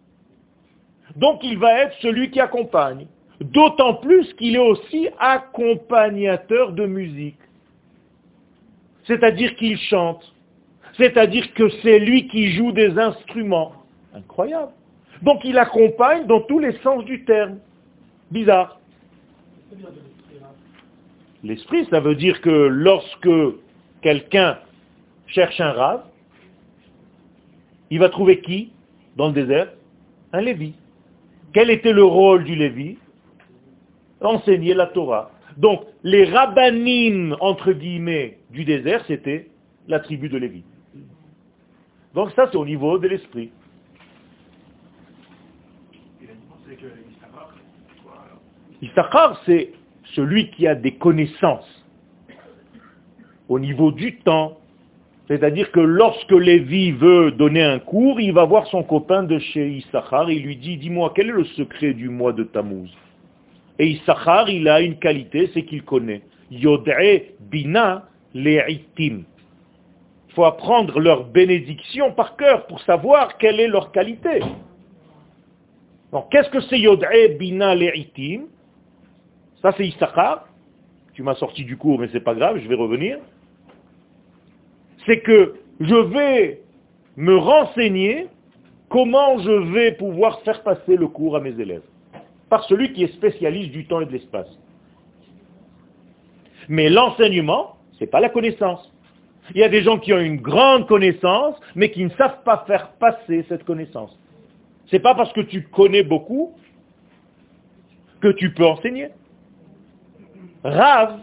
[1.16, 3.06] Donc il va être celui qui accompagne.
[3.40, 7.38] D'autant plus qu'il est aussi accompagnateur de musique.
[9.06, 10.32] C'est-à-dire qu'il chante.
[10.96, 13.72] C'est-à-dire que c'est lui qui joue des instruments.
[14.14, 14.72] Incroyable.
[15.22, 17.58] Donc il accompagne dans tous les sens du terme.
[18.30, 18.78] Bizarre.
[21.44, 23.30] L'esprit, ça veut dire que lorsque
[24.00, 24.58] quelqu'un
[25.26, 26.04] cherche un rave,
[27.90, 28.72] il va trouver qui
[29.16, 29.68] dans le désert?
[30.32, 30.74] Un Lévi.
[31.52, 32.96] Quel était le rôle du Lévi?
[34.20, 35.30] Enseigner la Torah.
[35.56, 39.48] Donc, les rabbinim, entre guillemets, du désert, c'était
[39.88, 40.62] la tribu de Lévi.
[42.14, 43.50] Donc ça, c'est au niveau de l'esprit.
[48.82, 49.70] Issachar, c'est
[50.14, 51.84] celui qui a des connaissances
[53.48, 54.58] au niveau du temps.
[55.28, 59.70] C'est-à-dire que lorsque Lévi veut donner un cours, il va voir son copain de chez
[59.70, 62.90] Issachar il lui dit, dis-moi, quel est le secret du mois de Tammuz?
[63.78, 66.22] Et Issachar, il a une qualité, c'est qu'il connaît.
[66.50, 69.22] Yod'e bina le'itim.
[70.28, 74.40] Il faut apprendre leur bénédiction par cœur pour savoir quelle est leur qualité.
[76.10, 78.42] Donc, qu'est-ce que c'est Yod'e bina le'itim?
[79.62, 80.46] Ça, c'est Issachar.
[81.14, 83.18] Tu m'as sorti du cours, mais c'est pas grave, je vais revenir.
[85.06, 86.60] C'est que je vais
[87.16, 88.28] me renseigner
[88.88, 91.82] comment je vais pouvoir faire passer le cours à mes élèves.
[92.48, 94.48] Par celui qui est spécialiste du temps et de l'espace.
[96.68, 98.90] Mais l'enseignement, ce n'est pas la connaissance.
[99.54, 102.64] Il y a des gens qui ont une grande connaissance, mais qui ne savent pas
[102.66, 104.16] faire passer cette connaissance.
[104.86, 106.54] Ce n'est pas parce que tu connais beaucoup
[108.20, 109.08] que tu peux enseigner.
[110.64, 111.18] Rav,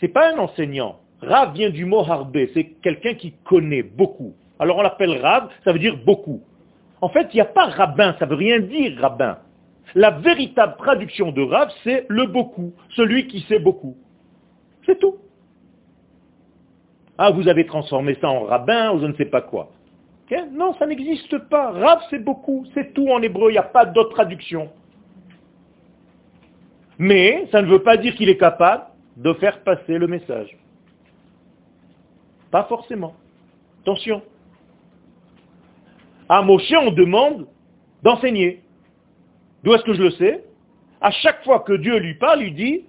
[0.00, 0.96] c'est pas un enseignant.
[1.20, 4.34] Rav vient du mot harbé, c'est quelqu'un qui connaît beaucoup.
[4.58, 6.42] Alors on l'appelle Rav, ça veut dire beaucoup.
[7.00, 9.38] En fait, il n'y a pas rabbin, ça veut rien dire rabbin.
[9.94, 13.96] La véritable traduction de Rav, c'est le beaucoup, celui qui sait beaucoup.
[14.86, 15.16] C'est tout.
[17.18, 19.70] Ah, vous avez transformé ça en rabbin ou je ne sais pas quoi.
[20.52, 21.70] non, ça n'existe pas.
[21.72, 24.70] Rav, c'est beaucoup, c'est tout en hébreu, il n'y a pas d'autre traduction.
[27.02, 28.84] Mais ça ne veut pas dire qu'il est capable
[29.16, 30.56] de faire passer le message.
[32.52, 33.16] Pas forcément.
[33.80, 34.22] Attention.
[36.28, 37.48] À Moshe, on demande
[38.04, 38.62] d'enseigner.
[39.64, 40.44] D'où est-ce que je le sais?
[41.00, 42.84] À chaque fois que Dieu lui parle, il dit,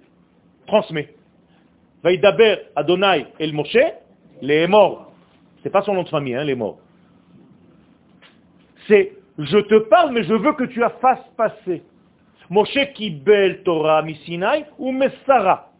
[0.68, 1.12] transmets.
[2.04, 3.76] Vaïdaber Adonai El Moshe,
[4.40, 5.12] les morts.
[5.64, 6.78] C'est pas son nom de famille, hein, les morts.
[8.86, 11.82] C'est, je te parle, mais je veux que tu la fasses passer.
[12.54, 15.72] Moshe Kibel Torah Misinai ou Messara.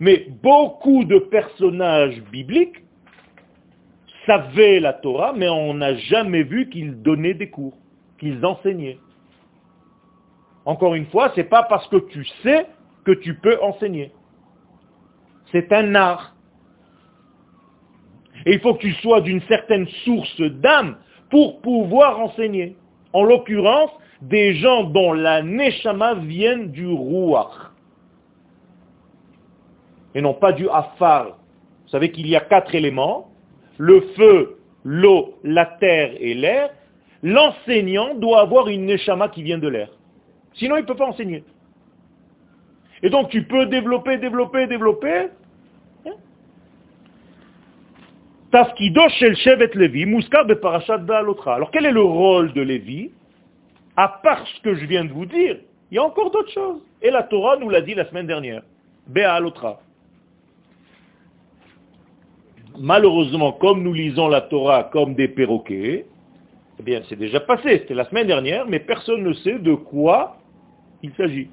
[0.00, 2.82] Mais beaucoup de personnages bibliques
[4.26, 7.78] savaient la Torah, mais on n'a jamais vu qu'ils donnaient des cours,
[8.18, 8.98] qu'ils enseignaient.
[10.64, 12.66] Encore une fois, ce n'est pas parce que tu sais
[13.04, 14.10] que tu peux enseigner.
[15.52, 16.34] C'est un art.
[18.44, 20.96] Et il faut que tu sois d'une certaine source d'âme
[21.30, 22.76] pour pouvoir enseigner.
[23.12, 23.92] En l'occurrence,
[24.28, 27.52] des gens dont la neshama vient du rouach.
[30.14, 31.26] Et non pas du afar.
[31.84, 33.28] Vous savez qu'il y a quatre éléments.
[33.76, 36.70] Le feu, l'eau, la terre et l'air.
[37.22, 39.90] L'enseignant doit avoir une neshama qui vient de l'air.
[40.54, 41.42] Sinon, il ne peut pas enseigner.
[43.02, 45.28] Et donc, tu peux développer, développer, développer.
[46.06, 46.12] Hein?
[51.46, 53.10] Alors, quel est le rôle de Lévi
[53.96, 55.58] à part ce que je viens de vous dire,
[55.90, 56.80] il y a encore d'autres choses.
[57.02, 58.62] Et la Torah nous l'a dit la semaine dernière.
[59.06, 59.80] Béa l'autra.
[62.78, 66.06] Malheureusement, comme nous lisons la Torah comme des perroquets,
[66.80, 70.38] eh bien, c'est déjà passé, c'était la semaine dernière, mais personne ne sait de quoi
[71.02, 71.48] il s'agit.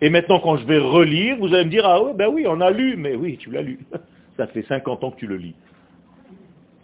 [0.00, 2.60] Et maintenant, quand je vais relire, vous allez me dire, ah ouais, ben oui, on
[2.60, 3.78] a lu, mais oui, tu l'as lu.
[4.36, 5.54] Ça fait 50 ans que tu le lis.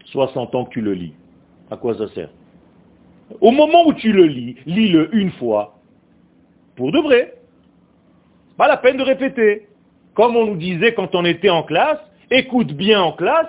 [0.07, 1.15] 60 ans que tu le lis.
[1.71, 2.31] À quoi ça sert?
[3.41, 5.79] Au moment où tu le lis, lis-le une fois,
[6.77, 7.35] pour de vrai.
[8.57, 9.69] Pas la peine de répéter.
[10.15, 11.99] Comme on nous disait quand on était en classe,
[12.31, 13.49] écoute bien en classe,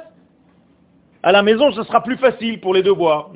[1.24, 3.32] à la maison ce sera plus facile pour les devoirs.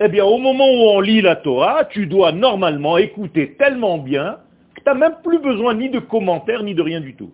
[0.00, 4.38] Eh bien, au moment où on lit la Torah, tu dois normalement écouter tellement bien
[4.74, 7.30] que tu n'as même plus besoin ni de commentaires, ni de rien du tout.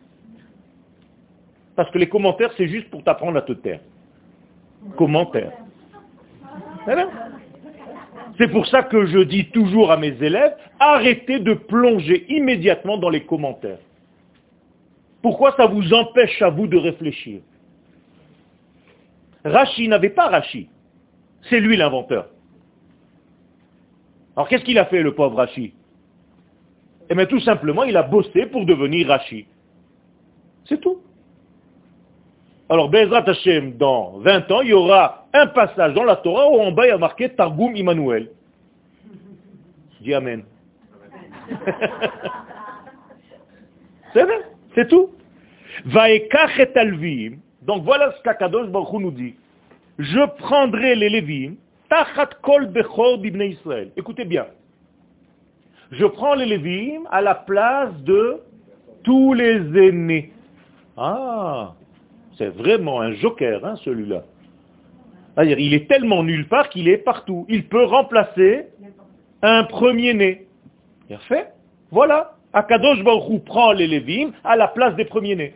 [1.77, 3.81] Parce que les commentaires, c'est juste pour t'apprendre à te taire.
[4.97, 5.53] Commentaires.
[8.39, 13.11] C'est pour ça que je dis toujours à mes élèves, arrêtez de plonger immédiatement dans
[13.11, 13.81] les commentaires.
[15.23, 17.41] Pourquoi ça vous empêche à vous de réfléchir?
[19.45, 20.69] Rachi n'avait pas Rachi.
[21.51, 22.29] C'est lui l'inventeur.
[24.37, 25.75] Alors qu'est-ce qu'il a fait le pauvre Rashi
[27.11, 29.47] Eh bien tout simplement, il a bossé pour devenir Rashi.
[30.69, 31.01] C'est tout.
[32.71, 36.61] Alors, Bezrat Hashem, dans 20 ans, il y aura un passage dans la Torah où
[36.61, 38.31] en bas il y a marqué Targum Immanuel.
[40.01, 40.45] Dis Amen.
[44.75, 45.11] c'est tout.
[45.85, 47.39] Vaekach et alvim.
[47.63, 49.35] Donc voilà ce qu'Akadosh Baruch nous dit.
[49.99, 51.57] Je prendrai les Lévim,
[51.89, 53.91] tachat kol bechor d'Ibn Israël.
[53.97, 54.47] Écoutez bien.
[55.91, 58.41] Je prends les Lévim à la place de
[59.03, 59.57] tous les
[59.89, 60.33] aînés.
[60.97, 61.75] Ah,
[62.37, 64.23] c'est vraiment un joker, hein, celui-là.
[65.39, 67.47] C'est-à-dire, il est tellement nulle part qu'il est partout.
[67.49, 68.67] Il peut remplacer
[69.41, 70.47] un premier-né.
[71.15, 71.53] a fait.
[71.93, 72.33] Voilà.
[72.53, 75.55] Akadosh Baruch prend les Lévim à la place des premiers-nés.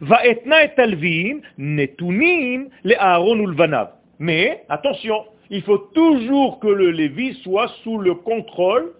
[0.00, 3.90] Va etna et alvim netunim le Aaron ulvanav.
[4.20, 8.92] Mais, attention, il faut toujours que le Lévi soit sous le contrôle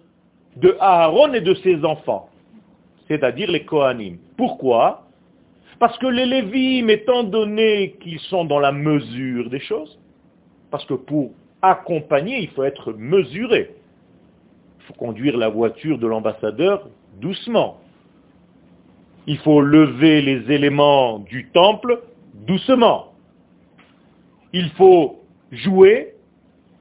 [0.57, 2.27] de Aaron et de ses enfants,
[3.07, 4.17] c'est-à-dire les Kohanim.
[4.35, 5.04] Pourquoi?
[5.79, 9.99] Parce que les Lévim, étant donné qu'ils sont dans la mesure des choses,
[10.71, 13.75] parce que pour accompagner, il faut être mesuré.
[14.79, 16.87] Il faut conduire la voiture de l'ambassadeur
[17.19, 17.79] doucement.
[19.27, 22.01] Il faut lever les éléments du temple
[22.33, 23.13] doucement.
[24.53, 26.13] Il faut jouer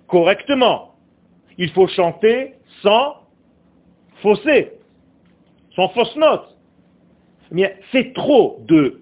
[0.09, 0.94] correctement.
[1.57, 3.16] Il faut chanter sans
[4.22, 4.72] fausser,
[5.74, 6.54] sans fausse note.
[7.92, 9.00] C'est trop de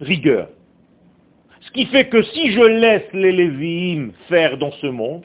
[0.00, 0.48] rigueur.
[1.60, 5.22] Ce qui fait que si je laisse les Lévim faire dans ce monde,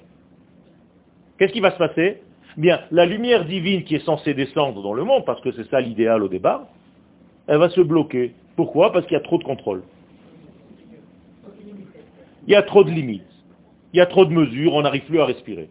[1.37, 2.21] qu'est-ce qui va se passer?
[2.57, 5.81] Bien, la lumière divine qui est censée descendre dans le monde, parce que c'est ça
[5.81, 6.67] l'idéal au départ,
[7.47, 8.33] elle va se bloquer.
[8.55, 8.91] Pourquoi?
[8.91, 9.83] Parce qu'il y a trop de contrôle.
[12.47, 13.23] Il y a trop de limites.
[13.93, 15.69] Il y a trop de mesures, on n'arrive plus à respirer.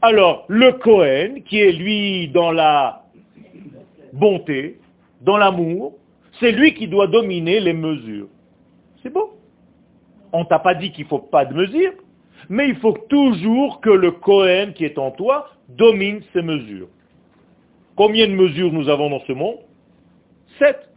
[0.00, 3.04] Alors, le Cohen, qui est lui dans la
[4.12, 4.78] bonté,
[5.20, 5.94] dans l'amour,
[6.40, 8.28] c'est lui qui doit dominer les mesures.
[9.02, 9.38] C'est beau.
[10.32, 11.94] On t'a pas dit qu'il faut pas de mesures,
[12.48, 16.88] mais il faut toujours que le Cohen qui est en toi domine ces mesures.
[17.96, 19.58] Combien de mesures nous avons dans ce monde?
[20.58, 20.88] Sept.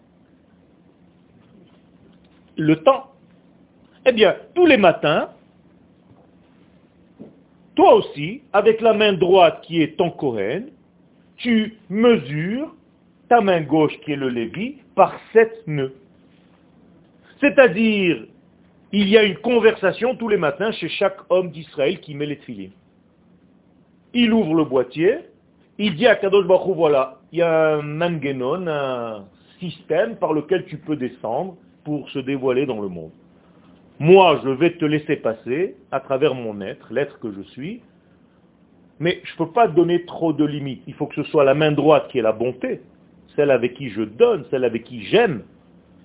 [2.57, 3.11] Le temps.
[4.05, 5.29] Eh bien, tous les matins,
[7.75, 10.69] toi aussi, avec la main droite qui est ton Kohen,
[11.37, 12.75] tu mesures
[13.31, 15.93] ta main gauche qui est le Lévi par sept nœuds.
[17.39, 18.25] C'est-à-dire,
[18.91, 22.35] il y a une conversation tous les matins chez chaque homme d'Israël qui met les
[22.39, 22.73] tefilines.
[24.13, 25.19] Il ouvre le boîtier,
[25.77, 29.23] il dit à Kadosh Baruch voilà, il y a un mangenon, un
[29.61, 33.11] système par lequel tu peux descendre pour se dévoiler dans le monde.
[33.97, 37.79] Moi, je vais te laisser passer à travers mon être, l'être que je suis,
[38.99, 40.83] mais je ne peux pas donner trop de limites.
[40.85, 42.81] Il faut que ce soit la main droite qui est la bonté,
[43.35, 45.43] celle avec qui je donne, celle avec qui j'aime,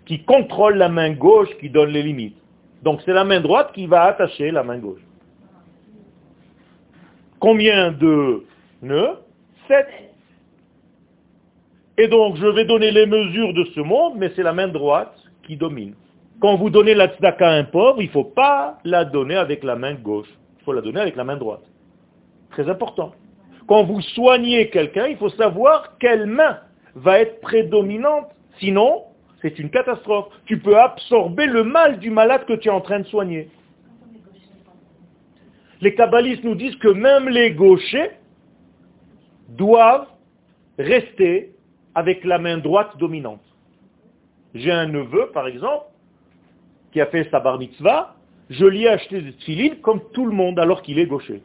[0.04, 2.36] qui contrôle la main gauche qui donne les limites.
[2.82, 5.00] Donc c'est la main droite qui va attacher la main gauche.
[7.40, 8.44] Combien de
[8.82, 9.18] nœuds?
[9.68, 9.88] Sept.
[11.98, 15.16] Et donc je vais donner les mesures de ce monde, mais c'est la main droite
[15.44, 15.94] qui domine.
[16.40, 19.64] Quand vous donnez la tzedaka à un pauvre, il ne faut pas la donner avec
[19.64, 20.28] la main gauche.
[20.60, 21.62] Il faut la donner avec la main droite.
[22.50, 23.12] Très important.
[23.66, 26.58] Quand vous soignez quelqu'un, il faut savoir quelle main
[26.96, 28.26] va être prédominante.
[28.58, 29.04] Sinon,
[29.42, 30.26] c'est une catastrophe.
[30.46, 33.48] Tu peux absorber le mal du malade que tu es en train de soigner.
[35.80, 38.10] Les kabbalistes nous disent que même les gauchers
[39.50, 40.08] doivent
[40.78, 41.52] rester
[41.94, 43.42] avec la main droite dominante.
[44.54, 45.86] J'ai un neveu, par exemple,
[46.92, 48.14] qui a fait sa bar mitzvah,
[48.48, 51.42] je lui ai acheté des tfilines comme tout le monde alors qu'il est gaucher.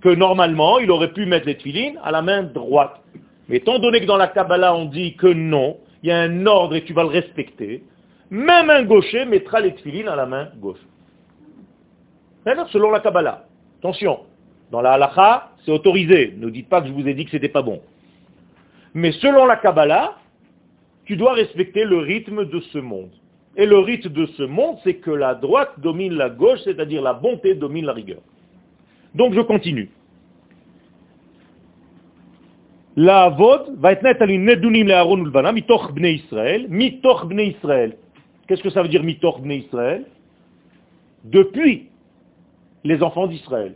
[0.00, 3.00] Que normalement, il aurait pu mettre les tfilines à la main droite.
[3.48, 6.46] Mais étant donné que dans la Kabbalah on dit que non, il y a un
[6.46, 7.82] ordre et tu vas le respecter,
[8.30, 10.80] même un gaucher mettra les tfilines à la main gauche.
[12.44, 13.44] Maintenant, selon la Kabbalah.
[13.78, 14.20] Attention,
[14.70, 16.34] dans la halacha, c'est autorisé.
[16.38, 17.80] Ne dites pas que je vous ai dit que c'était pas bon.
[18.94, 20.16] Mais selon la Kabbalah,
[21.04, 23.10] tu dois respecter le rythme de ce monde.
[23.56, 27.12] Et le rite de ce monde, c'est que la droite domine la gauche, c'est-à-dire la
[27.12, 28.20] bonté domine la rigueur.
[29.14, 29.90] Donc je continue.
[32.96, 37.96] La vod va être net à l'unedunim le Aaron mitoch bnei Israël, mitoch bnei Israël.
[38.46, 40.04] Qu'est-ce que ça veut dire mitoch bnei Israël
[41.24, 41.88] Depuis
[42.84, 43.74] les enfants d'Israël.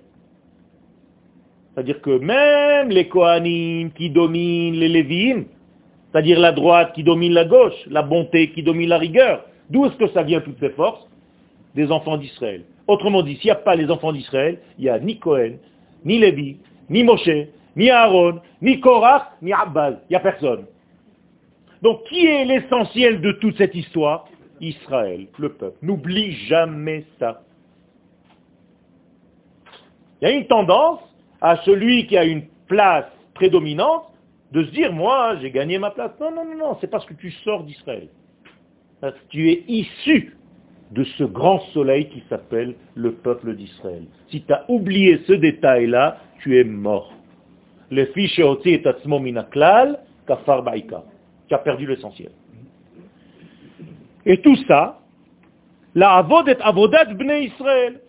[1.72, 5.44] C'est-à-dire que même les Kohanim qui dominent les Lévim,
[6.10, 9.96] c'est-à-dire la droite qui domine la gauche, la bonté qui domine la rigueur, D'où est-ce
[9.96, 11.06] que ça vient toutes ces forces?
[11.74, 12.62] Des enfants d'Israël.
[12.86, 15.54] Autrement dit, s'il n'y a pas les enfants d'Israël, il n'y a ni Cohen,
[16.04, 16.56] ni Lévi,
[16.88, 19.90] ni Moshe, ni Aaron, ni Korach, ni Abbas.
[19.90, 20.64] Il n'y a personne.
[21.82, 24.26] Donc qui est l'essentiel de toute cette histoire?
[24.60, 25.76] Israël, le peuple.
[25.82, 27.42] N'oublie jamais ça.
[30.20, 31.00] Il y a une tendance
[31.42, 33.04] à celui qui a une place
[33.34, 34.04] prédominante
[34.52, 36.12] de se dire, moi, j'ai gagné ma place.
[36.18, 38.08] Non, non, non, non, c'est parce que tu sors d'Israël.
[39.28, 40.36] Tu es issu
[40.92, 44.04] de ce grand soleil qui s'appelle le peuple d'Israël.
[44.30, 47.12] Si tu as oublié ce détail-là, tu es mort.
[47.90, 51.04] Le fiche et minaklal, kafar baïka.
[51.48, 52.32] Tu as perdu l'essentiel.
[54.24, 55.00] Et tout ça,
[55.94, 58.00] la avodet avodat bnei Israël.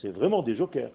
[0.00, 0.90] C'est vraiment des jokers.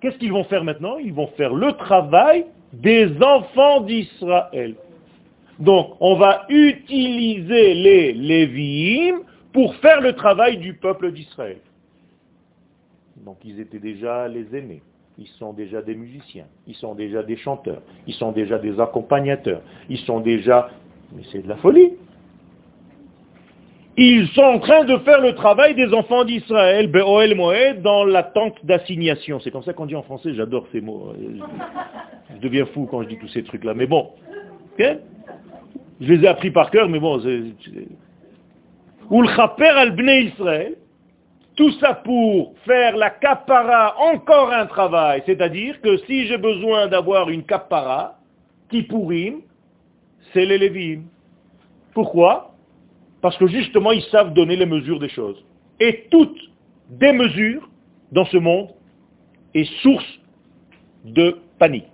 [0.00, 0.98] Qu'est-ce qu'ils vont faire maintenant?
[0.98, 4.74] Ils vont faire le travail des enfants d'Israël.
[5.58, 9.20] Donc, on va utiliser les Lévi'im
[9.52, 11.60] pour faire le travail du peuple d'Israël.
[13.24, 14.82] Donc, ils étaient déjà les aînés.
[15.18, 16.44] Ils sont déjà des musiciens.
[16.66, 17.82] Ils sont déjà des chanteurs.
[18.06, 19.62] Ils sont déjà des accompagnateurs.
[19.88, 20.70] Ils sont déjà...
[21.14, 21.92] Mais c'est de la folie.
[23.96, 28.54] Ils sont en train de faire le travail des enfants d'Israël, Be'oel Moed, dans l'attente
[28.64, 29.40] d'assignation.
[29.40, 31.14] C'est comme ça qu'on dit en français, j'adore ces mots.
[32.34, 33.72] Je deviens fou quand je dis tous ces trucs-là.
[33.72, 34.10] Mais bon,
[34.78, 34.98] je
[36.00, 37.22] les ai appris par cœur, mais bon,
[39.10, 40.74] Ulchaper al bnei Israël,
[41.56, 45.22] tout ça pour faire la kapara encore un travail.
[45.26, 48.18] C'est-à-dire que si j'ai besoin d'avoir une kapara,
[48.68, 49.36] qui pourrit,
[50.32, 51.04] c'est les Lévim.
[51.94, 52.54] Pourquoi?
[53.22, 55.42] Parce que justement, ils savent donner les mesures des choses.
[55.80, 56.38] Et toute
[56.90, 57.68] démesure
[58.12, 58.68] dans ce monde
[59.54, 60.20] est source
[61.04, 61.84] de panique.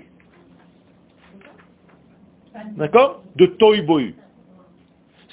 [2.77, 3.23] D'accord?
[3.37, 4.15] De toy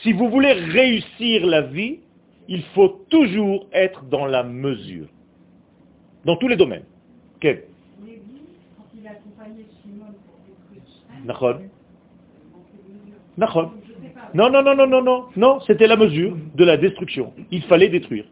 [0.04, 2.00] Si vous voulez réussir la vie,
[2.50, 5.08] il faut toujours être dans la mesure.
[6.26, 6.84] Dans tous les domaines.
[7.40, 7.64] Quel
[14.34, 17.34] non, non, non, non, non, non, non, c'était la mesure de la destruction.
[17.52, 18.26] Il fallait détruire.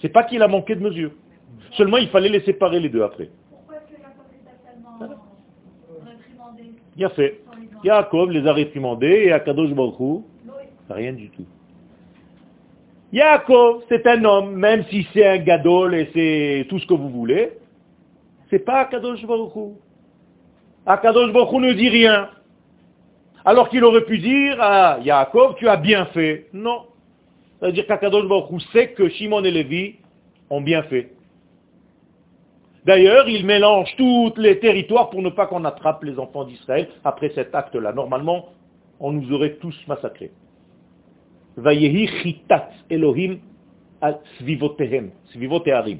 [0.00, 1.12] C'est pas qu'il a manqué de mesure.
[1.72, 3.30] Seulement, il fallait les séparer les deux après.
[3.50, 5.12] Pourquoi est-ce que
[6.96, 7.40] Il a fait.
[7.84, 10.24] Yaakov les a réprimandés et Akadosh Baruch
[10.88, 11.46] rien du tout.
[13.12, 17.08] Yaakov, c'est un homme, même si c'est un gadol et c'est tout ce que vous
[17.08, 17.52] voulez,
[18.50, 19.52] c'est pas Akadosh Baruch
[20.84, 22.30] Akadosh Baruch ne dit rien.
[23.44, 26.48] Alors qu'il aurait pu dire à Yaakov, tu as bien fait.
[26.52, 26.86] Non.
[27.58, 29.96] C'est-à-dire qu'Akadosh Baruch sait que Shimon et Lévi
[30.50, 31.12] ont bien fait.
[32.84, 37.30] D'ailleurs, il mélange tous les territoires pour ne pas qu'on attrape les enfants d'Israël après
[37.34, 37.92] cet acte-là.
[37.92, 38.50] Normalement,
[39.00, 40.30] on nous aurait tous massacrés.
[41.56, 43.38] Vayehi chitat Elohim
[44.00, 45.98] al svivotehem, svivoteharim.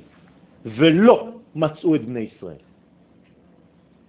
[0.65, 2.59] Velo matzu Israël.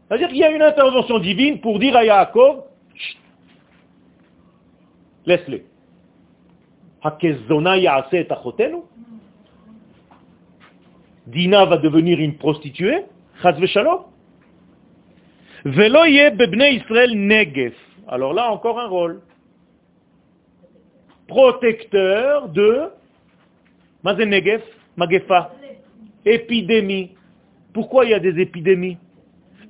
[0.07, 2.63] C'est-à-dire qu'il y a une intervention divine pour dire à Yaakov,
[5.27, 5.65] Laisse-les.
[11.27, 13.03] Dina va devenir une prostituée
[15.65, 17.75] Velo Israël negef.
[18.07, 19.21] Alors là, encore un rôle.
[21.27, 22.89] Protecteur de
[24.03, 24.61] Negef,
[24.95, 25.51] Magefa.
[26.25, 27.11] Épidémie.
[27.73, 28.97] Pourquoi il y a des épidémies?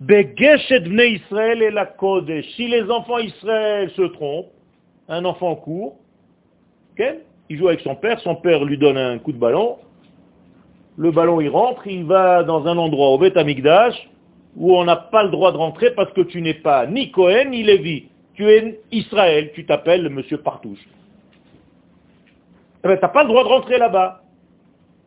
[0.01, 2.45] Israël et la Kodesh.
[2.55, 4.51] Si les enfants Israël se trompent,
[5.09, 5.97] un enfant court,
[7.49, 9.77] il joue avec son père, son père lui donne un coup de ballon,
[10.97, 13.95] le ballon il rentre, il va dans un endroit au Beth Amikdash
[14.55, 17.51] où on n'a pas le droit de rentrer parce que tu n'es pas ni Cohen
[17.51, 18.05] ni Lévi.
[18.33, 20.83] Tu es Israël, tu t'appelles Monsieur Partouche.
[22.83, 24.21] Eh ben, tu n'as pas le droit de rentrer là-bas.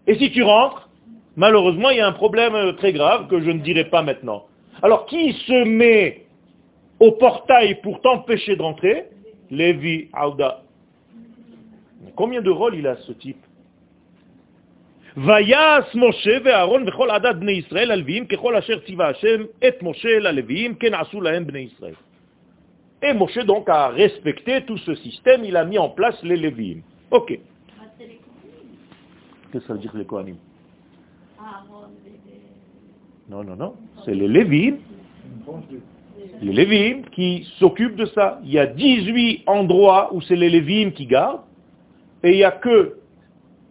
[0.07, 0.89] Et si tu rentres,
[1.37, 4.47] malheureusement, il y a un problème euh, très grave que je ne dirai pas maintenant.
[4.83, 6.25] Alors, qui se met
[6.99, 9.07] au portail pour t'empêcher de rentrer?
[9.51, 10.63] Lévi, Aouda.
[12.17, 13.43] Combien de rôles il a ce type?
[23.03, 26.83] Et Moshe donc a respecté tout ce système, il a mis en place les Léviim.
[27.11, 27.39] Ok.
[29.51, 30.37] Qu'est-ce que ça veut dire les Kohanim
[33.29, 33.75] Non, non, non.
[34.05, 34.77] C'est les Léviim
[36.43, 38.41] les Lévim qui s'occupent de ça.
[38.45, 41.43] Il y a 18 endroits où c'est les Lévim qui gardent,
[42.23, 42.97] et il n'y a que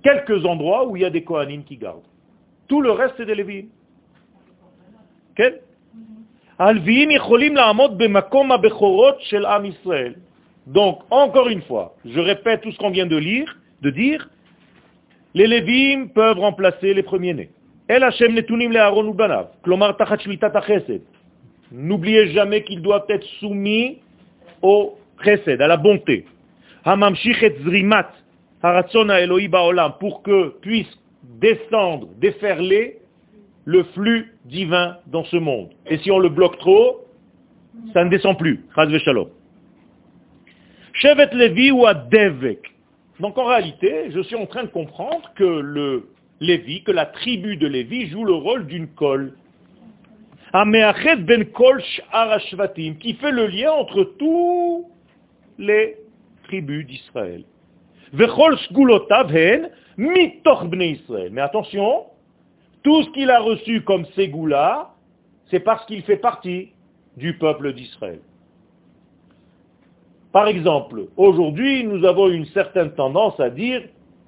[0.03, 2.03] quelques endroits où il y a des Kohanim qui gardent.
[2.67, 3.67] Tout le reste, c'est des Lévim.
[10.67, 14.29] Donc, encore une fois, je répète tout ce qu'on vient de lire, de dire,
[15.39, 17.49] Les Lévim peuvent remplacer les premiers-nés.
[17.87, 19.47] El Hashem netunim le Aaron banav.
[19.63, 20.17] Klomar tachat.
[21.71, 23.99] N'oubliez jamais qu'ils doivent être soumis
[24.61, 26.25] au chesed, à la bonté.
[26.83, 28.09] Hamamshich et zrimat
[28.61, 32.97] haratzon Eloi baolam, pour que puisse descendre, déferler
[33.63, 35.69] le flux divin dans ce monde.
[35.87, 37.05] Et si on le bloque trop,
[37.93, 38.59] ça ne descend plus.
[38.75, 38.89] Chaz.
[40.91, 41.85] Shevet Levi ou.
[43.19, 46.09] Donc en réalité, je suis en train de comprendre que le
[46.39, 49.33] Lévi, que la tribu de Lévi joue le rôle d'une colle.
[50.53, 51.83] ben kol
[52.99, 54.89] qui fait le lien entre tous
[55.57, 55.97] les
[56.43, 57.43] tribus d'Israël.
[58.13, 58.25] Mais
[61.41, 62.05] attention,
[62.83, 64.91] tout ce qu'il a reçu comme ségoula,
[65.51, 66.69] c'est parce qu'il fait partie
[67.17, 68.21] du peuple d'Israël.
[70.31, 73.81] Par exemple, aujourd'hui, nous avons une certaine tendance à dire,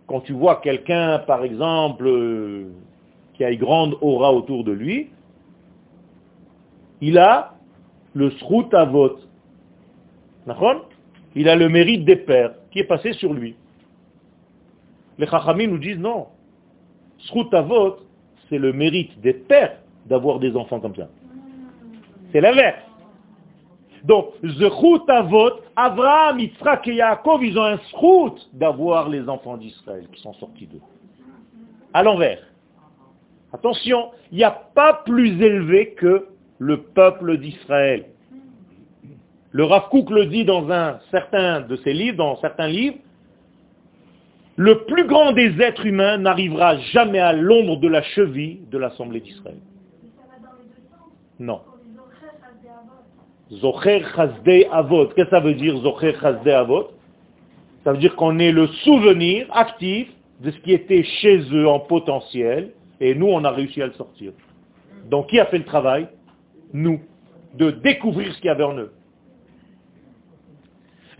[0.08, 2.66] quand tu vois quelqu'un, par exemple, euh,
[3.34, 5.10] qui a une grande aura autour de lui,
[7.02, 7.54] il a
[8.14, 9.18] le srout avot.
[11.36, 13.56] Il a le mérite des pères qui est passé sur lui.
[15.18, 16.28] Les chachamim nous disent non.
[17.20, 17.98] Srout avot,
[18.50, 19.78] c'est le mérite des pères
[20.08, 21.08] d'avoir des enfants comme ça.
[22.32, 22.91] C'est l'inverse.
[24.04, 30.08] Donc, Zechut Avot, Abraham, Yitzhak et Yaakov, ils ont un srout d'avoir les enfants d'Israël
[30.12, 30.82] qui sont sortis d'eux.
[31.94, 32.40] À l'envers.
[33.54, 36.28] Attention, il n'y a pas plus élevé que
[36.58, 38.06] le peuple d'Israël.
[39.52, 42.98] Le Rav Kook le dit dans un certain de ses livres, dans certains livres,
[44.56, 49.20] le plus grand des êtres humains n'arrivera jamais à l'ombre de la cheville de l'Assemblée
[49.20, 49.58] d'Israël.
[51.40, 51.62] Non.
[53.52, 55.08] Zocher Chazdei Avot.
[55.08, 56.92] Qu'est-ce que ça veut dire Zocher Chazdei Avot?
[57.84, 60.08] Ça veut dire qu'on est le souvenir actif
[60.42, 63.94] de ce qui était chez eux en potentiel, et nous, on a réussi à le
[63.94, 64.32] sortir.
[65.10, 66.08] Donc, qui a fait le travail?
[66.74, 67.02] Nous.
[67.56, 68.92] De découvrir ce qu'il y avait en eux.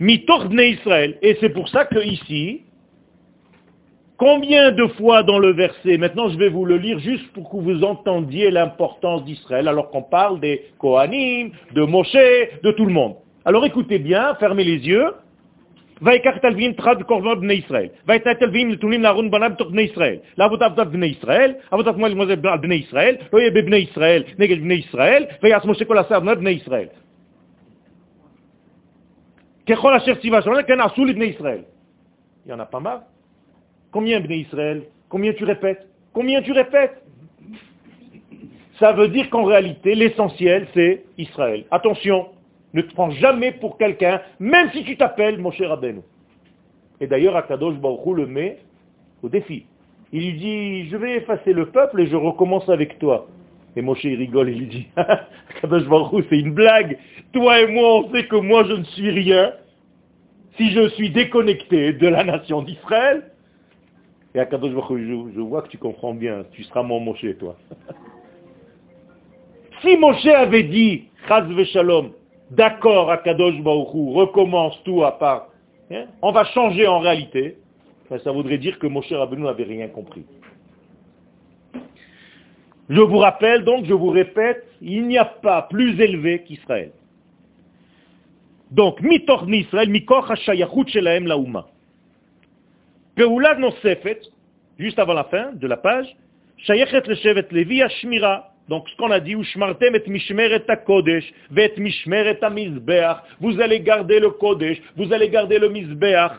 [0.00, 1.18] Mitordne Israël.
[1.22, 2.62] Et c'est pour ça que ici,
[4.24, 7.56] Combien de fois dans le verset, maintenant je vais vous le lire juste pour que
[7.56, 13.16] vous entendiez l'importance d'Israël, alors qu'on parle des Kohanim, de Moshe, de tout le monde.
[13.44, 15.12] Alors écoutez bien, fermez les yeux.
[32.46, 33.02] Il y en a pas mal.
[33.92, 34.82] Combien Bnei Israël?
[35.08, 35.86] Combien tu répètes?
[36.14, 37.02] Combien tu répètes?
[38.78, 41.64] Ça veut dire qu'en réalité, l'essentiel, c'est Israël.
[41.70, 42.28] Attention,
[42.72, 46.00] ne te prends jamais pour quelqu'un, même si tu t'appelles mon cher Rabbeinu.
[47.00, 48.58] Et d'ailleurs, Akadosh Baruch le met
[49.22, 49.66] au défi.
[50.12, 53.26] Il lui dit, je vais effacer le peuple et je recommence avec toi.
[53.76, 56.98] Et Moshe rigole il dit, Akadosh Baruch c'est une blague.
[57.32, 59.52] Toi et moi, on sait que moi je ne suis rien.
[60.56, 63.31] Si je suis déconnecté de la nation d'Israël,
[64.34, 67.56] et à Kadosh je, je vois que tu comprends bien, tu seras mon Moshe, toi.
[69.82, 72.12] si Moshe avait dit, Chaz Shalom,
[72.50, 75.48] d'accord, à Kadosh recommence tout à part,
[75.90, 77.58] hein, on va changer en réalité,
[78.24, 80.24] ça voudrait dire que Moshe Rabbeinu n'avait rien compris.
[82.88, 86.92] Je vous rappelle donc, je vous répète, il n'y a pas plus élevé qu'Israël.
[88.70, 91.66] Donc, mitor Israël, mikor hashayachut shelaem lauma.
[93.14, 94.20] Peoula Nosefet,
[94.78, 96.06] juste avant la fin de la page,
[96.58, 98.48] Shayechet Leshevet Levi Ashmira.
[98.68, 103.18] Donc ce qu'on a dit, Ushmartem et Mishmeret Kodesh, vet Mishmeret Mizbeach.
[103.40, 106.32] Vous allez garder le Kodesh, vous allez garder le Mizbeach.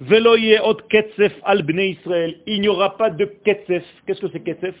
[0.00, 2.36] Veloye ot Ketsef al Bnei Israël.
[2.46, 3.84] Il n'y aura pas de Ketsef.
[4.06, 4.74] Qu'est-ce que c'est Ketsef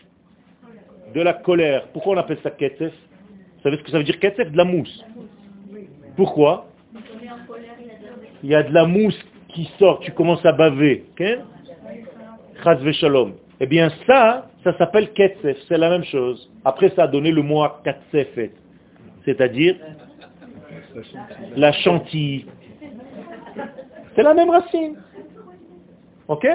[1.14, 1.88] De la colère.
[1.92, 4.64] Pourquoi on appelle ça Ketsef Vous savez ce que ça veut dire Ketsef De la
[4.64, 5.04] mousse.
[6.16, 6.68] Pourquoi?
[8.42, 9.18] Il y a de la mousse
[9.52, 11.04] qui sort, tu commences à baver.
[12.92, 13.34] shalom.
[13.60, 16.50] Eh bien ça, ça s'appelle ketsef, c'est la même chose.
[16.64, 18.52] Après ça a donné le mot katsefet,
[19.24, 19.76] c'est-à-dire
[21.56, 22.46] la chantilly.
[24.14, 24.96] C'est la même racine.
[26.28, 26.46] Ok?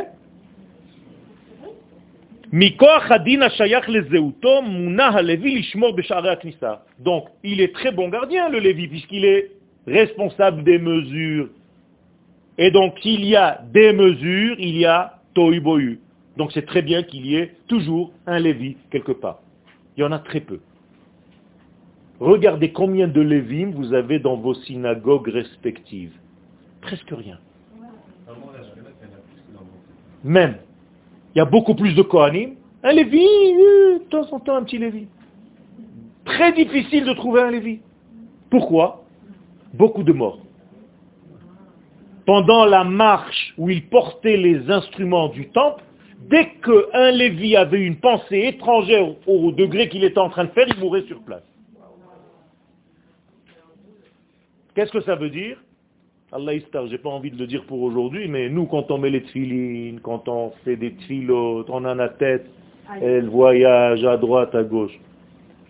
[6.99, 9.51] Donc, il est très bon gardien, le Lévi, puisqu'il est
[9.85, 11.49] responsable des mesures
[12.57, 15.99] et donc, s'il y a des mesures, il y a tohu
[16.37, 19.39] Donc c'est très bien qu'il y ait toujours un Lévi quelque part.
[19.95, 20.59] Il y en a très peu.
[22.19, 26.13] Regardez combien de Lévim vous avez dans vos synagogues respectives.
[26.81, 27.37] Presque rien.
[30.23, 30.57] Même.
[31.35, 32.55] il y a beaucoup plus de Kohanim.
[32.83, 35.07] Un Lévi, euh, de temps en temps un petit Lévi.
[36.25, 37.81] Très difficile de trouver un Lévi.
[38.49, 39.03] Pourquoi?
[39.73, 40.39] Beaucoup de morts.
[42.27, 45.81] Pendant la marche où il portait les instruments du temple,
[46.29, 50.67] dès qu'un Lévi avait une pensée étrangère au degré qu'il était en train de faire,
[50.67, 51.43] il mourait sur place.
[54.75, 55.57] Qu'est-ce que ça veut dire?
[56.33, 59.09] Allah Istar, j'ai pas envie de le dire pour aujourd'hui, mais nous, quand on met
[59.09, 62.45] les tfilines, quand on fait des tfilotes, on a la tête,
[63.01, 64.99] elle voyage à droite, à gauche.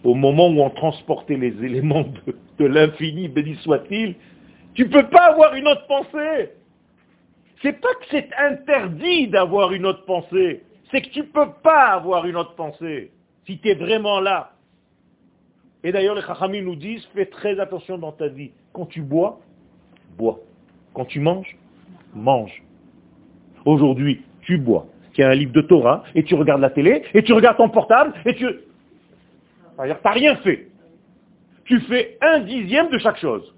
[0.03, 2.05] Au moment où on transportait les éléments
[2.58, 4.16] de, l'infini, béni soit-il,
[4.78, 6.51] tu peux pas avoir une autre pensée.
[7.63, 10.61] C'est pas que c'est interdit d'avoir une autre pensée,
[10.91, 13.11] c'est que tu peux pas avoir une autre pensée,
[13.47, 14.51] si tu es vraiment là.
[15.84, 18.51] Et d'ailleurs, les Chachamim nous disent, fais très attention dans ta vie.
[18.71, 19.39] Quand tu bois,
[20.15, 20.39] bois.
[20.93, 21.57] Quand tu manges,
[22.13, 22.61] mange.
[23.65, 24.86] Aujourd'hui, tu bois.
[25.13, 27.69] Tu as un livre de Torah, et tu regardes la télé, et tu regardes ton
[27.69, 28.45] portable, et tu...
[28.45, 30.67] Tu n'as rien fait.
[31.65, 33.57] Tu fais un dixième de chaque chose.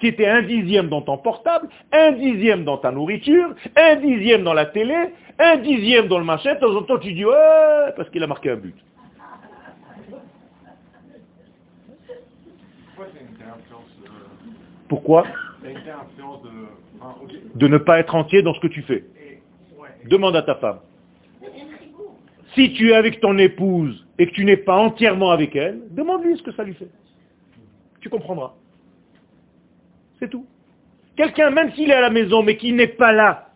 [0.00, 4.54] Tu étais un dixième dans ton portable, un dixième dans ta nourriture, un dixième dans
[4.54, 4.96] la télé,
[5.38, 8.26] un dixième dans le machin, de temps en temps tu dis ouais, parce qu'il a
[8.26, 8.74] marqué un but.
[14.88, 15.24] Pourquoi
[17.54, 19.04] de ne pas être entier dans ce que tu fais?
[20.06, 20.80] Demande à ta femme.
[22.54, 26.38] Si tu es avec ton épouse et que tu n'es pas entièrement avec elle, demande-lui
[26.38, 26.88] ce que ça lui fait.
[28.00, 28.54] Tu comprendras.
[30.20, 30.46] C'est tout.
[31.16, 33.48] Quelqu'un, même s'il est à la maison, mais qui n'est pas là,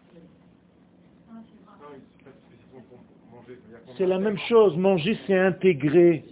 [3.96, 4.76] c'est la même chose.
[4.76, 6.24] Manger, c'est intégrer.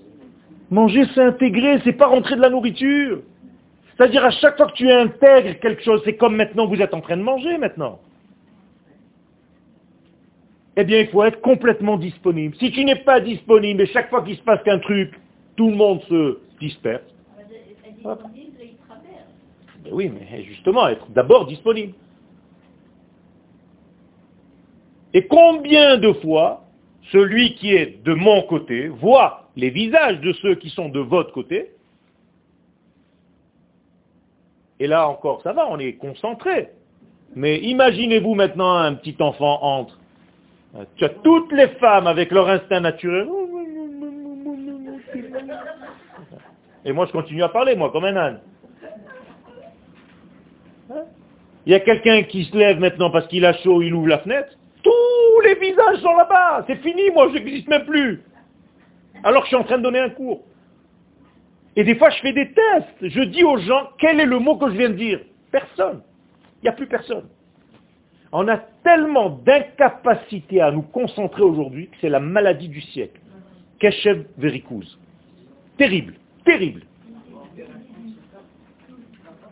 [0.70, 3.22] Manger, c'est intégrer, c'est pas rentrer de la nourriture.
[3.96, 7.00] C'est-à-dire à chaque fois que tu intègres quelque chose, c'est comme maintenant vous êtes en
[7.00, 8.00] train de manger maintenant.
[10.76, 12.56] Eh bien, il faut être complètement disponible.
[12.56, 15.12] Si tu n'es pas disponible et chaque fois qu'il se passe qu'un truc,
[15.56, 17.02] tout le monde se disperse.
[19.90, 21.94] Oui, mais justement, être d'abord disponible.
[25.14, 26.64] Et combien de fois
[27.10, 31.32] celui qui est de mon côté voit les visages de ceux qui sont de votre
[31.32, 31.72] côté?
[34.80, 36.70] Et là encore, ça va, on est concentré.
[37.34, 39.98] Mais imaginez-vous maintenant un petit enfant entre.
[40.96, 43.28] Tu as toutes les femmes avec leur instinct naturel.
[46.84, 48.40] Et moi, je continue à parler, moi, comme un âne.
[51.66, 54.18] Il y a quelqu'un qui se lève maintenant parce qu'il a chaud, il ouvre la
[54.18, 54.52] fenêtre.
[54.82, 56.64] Tous les visages sont là-bas.
[56.66, 58.22] C'est fini, moi, je n'existe même plus.
[59.22, 60.42] Alors que je suis en train de donner un cours.
[61.76, 62.96] Et des fois, je fais des tests.
[63.00, 65.20] Je dis aux gens, quel est le mot que je viens de dire?
[65.50, 66.02] Personne.
[66.60, 67.28] Il n'y a plus personne.
[68.32, 73.20] On a tellement d'incapacité à nous concentrer aujourd'hui que c'est la maladie du siècle.
[73.78, 74.98] Keshev vericose.
[75.76, 76.82] Terrible, terrible.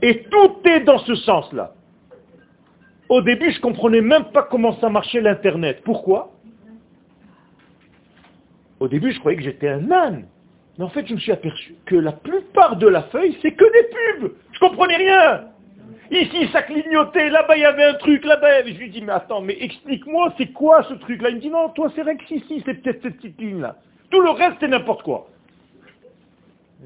[0.02, 1.74] Et tout est dans ce sens-là.
[3.10, 5.82] Au début, je ne comprenais même pas comment ça marchait l'Internet.
[5.84, 6.30] Pourquoi?
[8.78, 10.26] Au début, je croyais que j'étais un âne.
[10.78, 13.64] Mais en fait, je me suis aperçu que la plupart de la feuille, c'est que
[13.64, 14.32] des pubs.
[14.52, 15.46] Je comprenais rien.
[16.12, 18.64] Ici, ça clignotait, là-bas, il y avait un truc, là-bas.
[18.64, 21.30] Je lui dis, mais attends, mais explique-moi, c'est quoi ce truc-là?
[21.30, 23.74] Il me dit, non, toi, c'est Rex ici, c'est peut-être cette petite ligne-là.
[24.10, 25.28] Tout le reste, c'est n'importe quoi.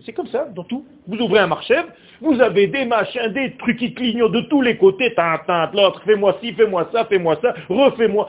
[0.03, 0.84] C'est comme ça, dans tout.
[1.07, 1.76] Vous ouvrez un marché,
[2.20, 6.36] vous avez des machins, des trucs qui clignotent de tous les côtés, tintin, l'autre, fais-moi
[6.40, 8.28] ci, fais-moi ça, fais-moi ça, refais-moi.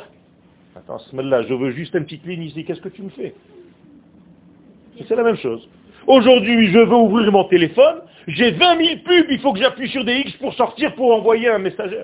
[0.76, 3.34] Attends, ce là je veux juste une petite ligne ici, qu'est-ce que tu me fais?
[5.08, 5.68] C'est la même chose.
[6.06, 10.06] Aujourd'hui, je veux ouvrir mon téléphone, j'ai 20 000 pubs, il faut que j'appuie sur
[10.06, 12.04] des X pour sortir, pour envoyer un messager.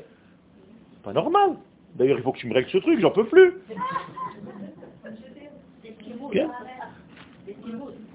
[0.94, 1.52] C'est pas normal.
[1.96, 3.54] D'ailleurs, il faut que tu me règles ce truc, j'en peux plus.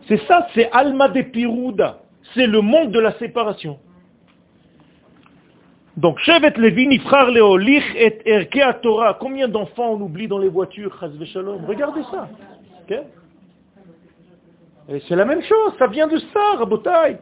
[0.09, 1.99] C'est ça, c'est Alma de Pirouda.
[2.35, 3.79] C'est le monde de la séparation.
[5.97, 9.15] Donc, Shevet Levin, Ifrar Leolich et Erkea Torah.
[9.19, 10.97] Combien d'enfants on oublie dans les voitures,
[11.67, 12.29] Regardez ça.
[15.09, 17.19] C'est la même chose, ça vient de ça, Rabotai.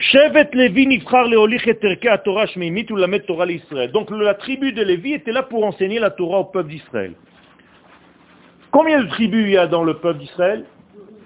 [0.00, 3.92] Shevet Levi nifrar leolich et terke Torah shmeimit ou la mettre Torah l'Israël.
[3.92, 7.12] Donc la tribu de Lévi était là pour enseigner la Torah au peuple d'Israël.
[8.70, 10.64] Combien de tribus il y a dans le peuple d'Israël?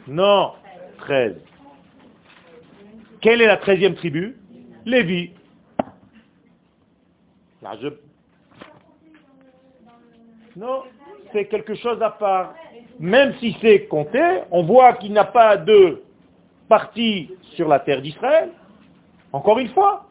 [0.06, 0.52] Non,
[0.98, 1.36] 13.
[3.20, 4.36] Quelle est la treizième tribu?
[4.84, 5.30] Lévi.
[10.56, 10.82] Non,
[11.32, 12.54] c'est quelque chose à part
[13.00, 16.02] même si c'est compté, on voit qu'il n'a pas de
[16.68, 18.50] partie sur la terre d'Israël.
[19.32, 20.06] Encore une fois,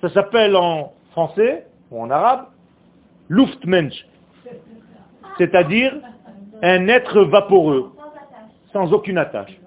[0.00, 2.46] ça s'appelle en français ou en arabe
[3.28, 4.06] Luftmensch.
[5.36, 5.94] c'est-à-dire
[6.62, 7.92] un être vaporeux,
[8.78, 9.58] sans aucune attache.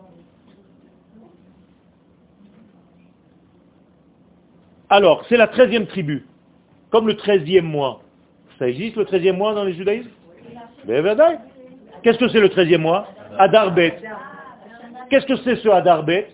[4.89, 6.25] Alors, c'est la treizième tribu,
[6.91, 8.01] comme le treizième mois.
[8.57, 10.09] Ça existe le treizième mois dans les judaïsmes?
[12.03, 13.07] Qu'est-ce que c'est le treizième mois?
[13.37, 13.97] Adarbet.
[15.09, 16.29] Qu'est-ce que c'est ce Adarbet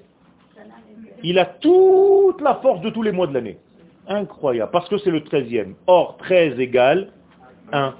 [1.23, 3.57] Il a toute la force de tous les mois de l'année.
[4.07, 5.73] Incroyable, parce que c'est le treizième.
[5.88, 7.09] Or, 13 égale
[7.71, 7.93] 1.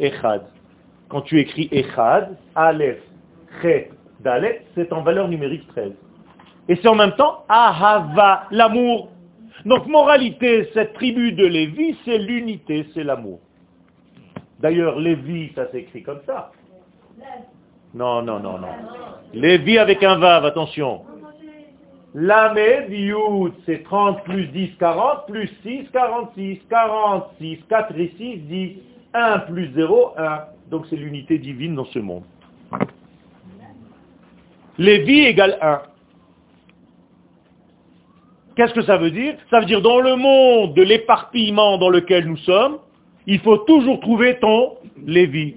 [0.00, 0.46] Echad.
[1.08, 3.02] Quand tu écris Echad, Aleph,
[3.60, 3.90] Chet,
[4.20, 5.92] Dalet, c'est en valeur numérique 13.
[6.68, 9.10] Et c'est en même temps Ahava, l'amour.
[9.64, 13.40] Donc, moralité, cette tribu de Lévi, c'est l'unité, c'est l'amour.
[14.60, 16.52] D'ailleurs, Lévi, ça s'écrit comme ça.
[17.94, 18.68] Non, non, non, non.
[19.34, 21.02] Lévi avec un vav, attention.
[22.14, 26.60] Lamed, Yud, c'est 30 plus 10, 40, plus 6, 46.
[26.68, 28.76] 46, 4 et 6, 10.
[29.14, 30.40] 1 plus 0, 1.
[30.70, 32.24] Donc c'est l'unité divine dans ce monde.
[34.80, 35.82] Lévi égale 1.
[38.56, 39.36] Qu'est-ce que ça veut dire?
[39.50, 42.78] Ça veut dire dans le monde de l'éparpillement dans lequel nous sommes,
[43.26, 45.54] il faut toujours trouver ton Lévi.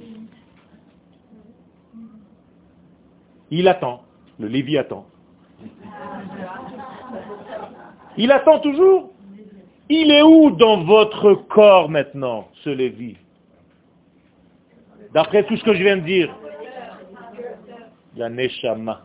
[3.50, 4.04] Il attend.
[4.40, 5.06] Le Lévi attend.
[8.18, 9.14] Il attend toujours?
[9.88, 13.16] Il est où dans votre corps maintenant, ce Lévi?
[15.14, 16.36] D'après tout ce que je viens de dire.
[18.18, 19.04] La Neshama.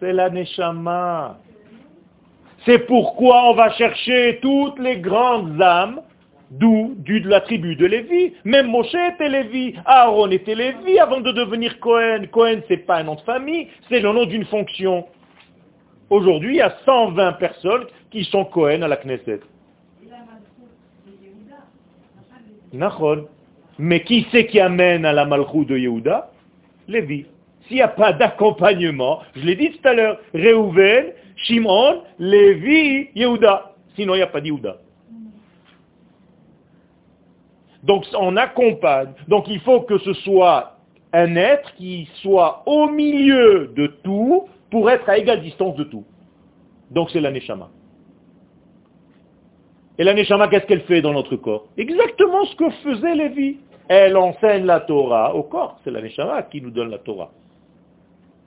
[0.00, 1.38] C'est la Neshama.
[2.64, 6.00] C'est pourquoi on va chercher toutes les grandes âmes
[6.50, 8.32] D'où Du de la tribu de Lévi.
[8.44, 12.22] Même Moshe était Lévi, Aaron était Lévi avant de devenir Cohen.
[12.30, 15.06] Cohen, c'est pas un nom de famille, c'est le nom d'une fonction.
[16.08, 19.40] Aujourd'hui, il y a 120 personnes qui sont Cohen à la Knesset.
[23.78, 26.30] Mais qui c'est qui amène à la Malchou de Yehuda?
[26.88, 27.26] Lévi.
[27.68, 33.74] S'il n'y a pas d'accompagnement, je l'ai dit tout à l'heure, Reuven, Shimon, Lévi, Yehuda.
[33.94, 34.78] Sinon, il n'y a pas d'Yehuda.
[37.82, 39.12] Donc on accompagne.
[39.28, 40.76] Donc il faut que ce soit
[41.12, 46.04] un être qui soit au milieu de tout pour être à égale distance de tout.
[46.90, 47.70] Donc c'est l'aneshama.
[49.98, 51.66] Et l'aneshama, qu'est-ce qu'elle fait dans notre corps?
[51.76, 53.58] Exactement ce que faisait Lévi.
[53.88, 55.78] Elle enseigne la Torah au corps.
[55.82, 57.30] C'est l'aneshama qui nous donne la Torah.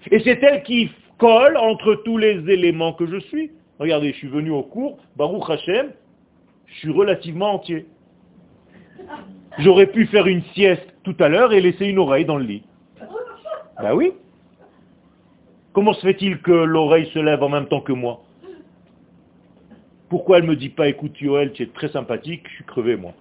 [0.10, 3.52] Et c'est elle qui colle entre tous les éléments que je suis.
[3.80, 5.92] Regardez, je suis venu au cours, Baruch Hashem,
[6.68, 7.86] je suis relativement entier.
[9.60, 12.64] J'aurais pu faire une sieste tout à l'heure et laisser une oreille dans le lit.
[13.82, 14.12] Ben oui.
[15.74, 18.22] Comment se fait-il que l'oreille se lève en même temps que moi?
[20.10, 22.98] Pourquoi elle ne me dit pas, écoute Yoel, tu es très sympathique, je suis crevé
[22.98, 23.14] moi.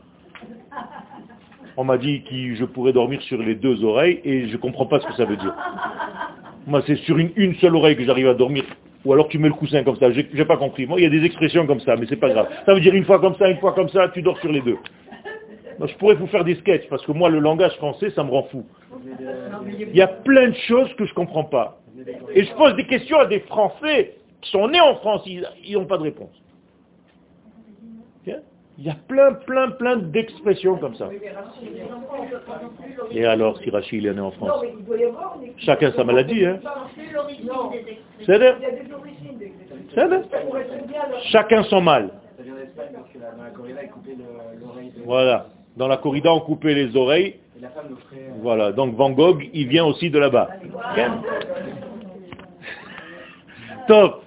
[1.76, 4.87] On m'a dit que je pourrais dormir sur les deux oreilles et je ne comprends
[4.87, 5.55] pas ce que ça veut dire.
[6.67, 8.65] Moi, c'est sur une, seule oreille que j'arrive à dormir.
[9.05, 10.87] Ou alors tu mets le coussin comme ça, j'ai pas compris.
[10.87, 12.49] Moi, il y a des expressions comme ça, mais c'est pas grave.
[12.67, 14.61] Ça veut dire une fois comme ça, une fois comme ça, tu dors sur les
[14.61, 14.77] deux
[15.87, 18.45] je pourrais vous faire des sketchs, parce que moi, le langage français, ça me rend
[18.45, 18.65] fou.
[19.69, 21.79] Il y a plein de choses que je ne comprends pas.
[22.35, 25.87] Et je pose des questions à des Français qui sont nés en France, ils n'ont
[25.87, 26.31] pas de réponse.
[28.81, 31.11] Il y a plein, plein, plein d'expressions comme ça.
[33.11, 34.64] Et alors, si Rachid est né en France?
[35.59, 36.59] Chacun sa maladie, hein
[38.24, 38.39] C'est
[41.24, 42.09] Chacun son mal.
[45.05, 45.49] Voilà.
[45.76, 47.37] Dans la corrida, on coupait les oreilles.
[48.41, 50.49] Voilà, donc Van Gogh, il vient aussi de là-bas.
[53.89, 54.24] Top.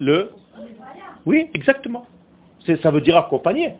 [0.00, 0.30] Le
[1.24, 2.06] Oui, exactement.
[2.82, 3.74] Ça veut dire accompagner.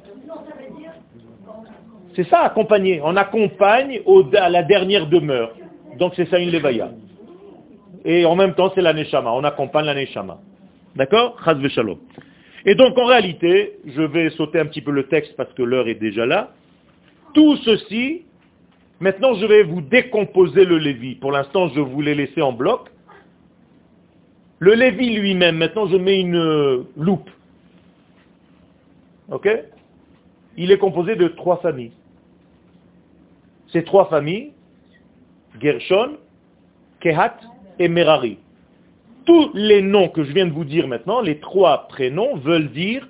[2.15, 3.01] C'est ça, accompagner.
[3.03, 4.01] On accompagne
[4.35, 5.53] à la dernière demeure.
[5.99, 6.91] Donc c'est ça une levaya.
[8.05, 8.95] Et en même temps, c'est la.
[9.13, 9.95] On accompagne la.
[10.95, 11.37] D'accord?
[12.65, 15.89] Et donc en réalité, je vais sauter un petit peu le texte parce que l'heure
[15.89, 16.51] est déjà là.
[17.35, 18.23] Tout ceci,
[18.99, 21.17] maintenant je vais vous décomposer le Lévi.
[21.17, 22.89] Pour l'instant, je vous l'ai laissé en bloc.
[24.59, 27.31] Le Lévi lui-même, maintenant je mets une euh, loupe.
[29.31, 29.49] Ok?
[30.57, 31.93] Il est composé de trois familles.
[33.73, 34.53] Ces trois familles,
[35.61, 36.17] Gershon,
[37.01, 37.37] Kehat
[37.79, 38.39] et Merari
[39.27, 43.07] tous les noms que je viens de vous dire maintenant, les trois prénoms, veulent dire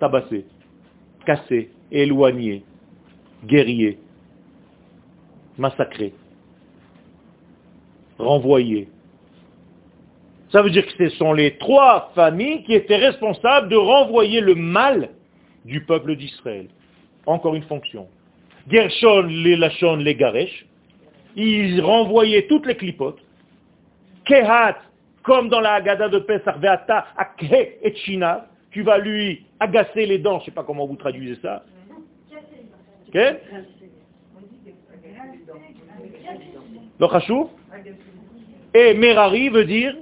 [0.00, 0.46] tabasser,
[1.26, 2.64] casser, éloigner,
[3.44, 3.98] guerrier,
[5.58, 6.14] massacrer,
[8.20, 8.88] renvoyer.
[10.52, 14.54] Ça veut dire que ce sont les trois familles qui étaient responsables de renvoyer le
[14.54, 15.10] mal
[15.64, 16.66] du peuple d'Israël.
[17.26, 18.08] Encore une fonction.
[18.68, 20.66] Gershon, les Lachon, les Garesh,
[21.36, 23.20] ils renvoyaient toutes les clipotes.
[24.24, 24.76] Kehat,
[25.22, 30.18] comme dans la Haggadah de Pesach, Veata, Akhe et China, tu vas lui agacer les
[30.18, 31.64] dents, je ne sais pas comment vous traduisez ça.
[38.74, 39.94] Et Merari veut dire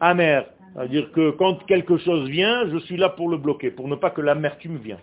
[0.00, 0.46] amer.
[0.74, 4.10] C'est-à-dire que quand quelque chose vient, je suis là pour le bloquer, pour ne pas
[4.10, 4.98] que l'amertume vienne.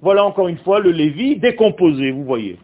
[0.00, 2.58] Voilà encore une fois le Lévi décomposé, vous voyez.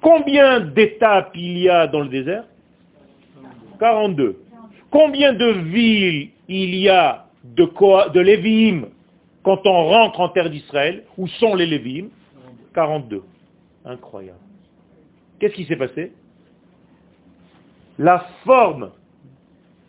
[0.00, 2.44] Combien d'étapes il y a dans le désert?
[3.78, 4.40] 42.
[4.90, 7.64] Combien de villes il y a de,
[8.12, 8.86] de Lévim
[9.42, 11.04] quand on rentre en terre d'Israël?
[11.16, 12.08] Où sont les Lévim?
[12.74, 13.22] 42.
[13.84, 14.38] Incroyable.
[15.38, 16.12] Qu'est-ce qui s'est passé?
[17.98, 18.90] La forme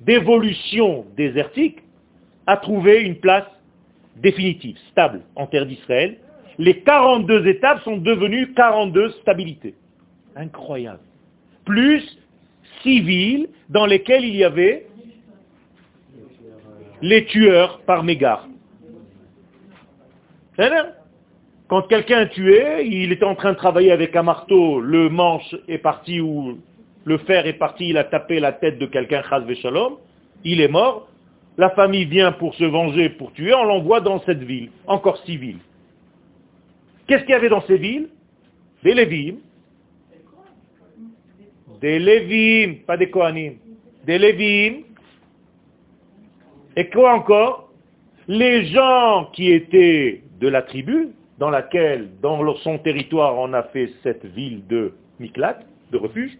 [0.01, 1.79] d'évolution désertique
[2.47, 3.45] a trouvé une place
[4.17, 6.17] définitive, stable en terre d'Israël.
[6.57, 9.75] Les 42 étapes sont devenues 42 stabilités.
[10.35, 10.99] Incroyable.
[11.65, 12.03] Plus
[12.83, 14.85] six villes dans lesquelles il y avait
[17.01, 18.47] les tueurs par mégare.
[21.67, 25.79] Quand quelqu'un tué, il était en train de travailler avec un marteau, le manche est
[25.79, 26.59] parti ou
[27.05, 29.23] le fer est parti, il a tapé la tête de quelqu'un,
[29.61, 29.97] Shalom,
[30.43, 31.07] il est mort,
[31.57, 35.37] la famille vient pour se venger, pour tuer, on l'envoie dans cette ville, encore six
[35.37, 35.59] villes.
[37.07, 38.09] Qu'est-ce qu'il y avait dans ces villes?
[38.83, 39.37] Des Lévim.
[41.79, 43.55] Des Lévim, pas des Kohanim.
[44.05, 44.81] Des Lévim.
[46.75, 47.71] Et quoi encore?
[48.27, 53.91] Les gens qui étaient de la tribu, dans laquelle, dans son territoire, on a fait
[54.01, 55.59] cette ville de Miklat,
[55.91, 56.37] de refuge.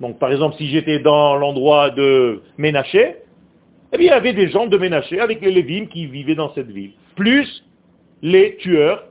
[0.00, 3.16] Donc par exemple, si j'étais dans l'endroit de Ménaché,
[3.92, 6.52] eh bien, il y avait des gens de Ménaché avec les Lévim qui vivaient dans
[6.54, 7.64] cette ville, plus
[8.22, 9.04] les tueurs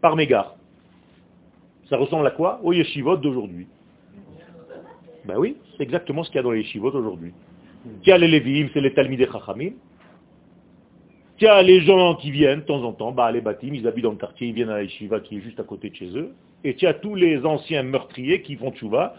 [0.00, 0.56] par mégare.
[1.88, 2.60] Ça ressemble à quoi?
[2.62, 3.66] Au yeshivot d'aujourd'hui.
[5.24, 7.32] Ben oui, c'est exactement ce qu'il y a dans les yeshivot aujourd'hui.
[8.04, 9.72] Y a les Lévim, c'est les Talmidei Chachamim.
[11.40, 14.04] Y a les gens qui viennent de temps en temps, bah, les bâtiments, ils habitent
[14.04, 16.10] dans le quartier, ils viennent à la yeshiva qui est juste à côté de chez
[16.14, 16.34] eux.
[16.62, 19.14] Et tu as tous les anciens meurtriers qui font tchouva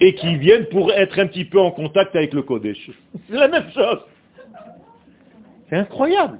[0.00, 2.90] et qui viennent pour être un petit peu en contact avec le Kodesh.
[3.28, 4.00] C'est la même chose.
[5.68, 6.38] C'est incroyable.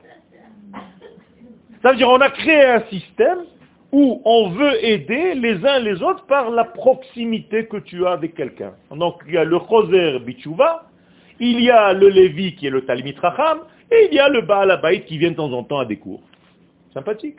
[1.83, 3.39] Ça veut dire on a créé un système
[3.93, 8.35] où on veut aider les uns les autres par la proximité que tu as avec
[8.35, 8.73] quelqu'un.
[8.91, 10.87] Donc il y a le Choser Bichouva,
[11.39, 14.43] il y a le Lévi qui est le Talmid Racham, et il y a le
[14.43, 16.23] Baal qui vient de temps en temps à des cours.
[16.93, 17.37] Sympathique.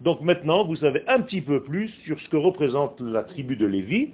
[0.00, 3.66] Donc maintenant, vous savez un petit peu plus sur ce que représente la tribu de
[3.66, 4.10] Lévi,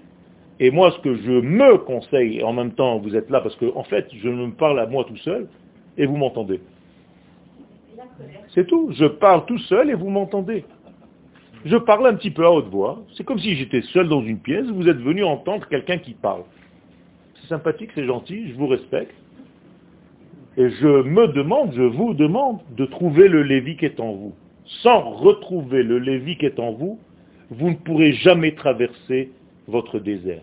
[0.59, 3.57] et moi, ce que je me conseille, et en même temps, vous êtes là parce
[3.57, 5.48] que, en fait, je me parle à moi tout seul,
[5.98, 6.61] et vous m'entendez.
[8.54, 8.90] C'est tout.
[8.92, 10.64] Je parle tout seul et vous m'entendez.
[11.64, 13.02] Je parle un petit peu à haute voix.
[13.16, 16.42] C'est comme si j'étais seul dans une pièce, vous êtes venu entendre quelqu'un qui parle.
[17.40, 19.14] C'est sympathique, c'est gentil, je vous respecte.
[20.57, 24.34] Et je me demande, je vous demande de trouver le Lévi qui est en vous.
[24.82, 26.98] Sans retrouver le Lévi qui est en vous,
[27.50, 29.30] vous ne pourrez jamais traverser
[29.69, 30.43] votre désert.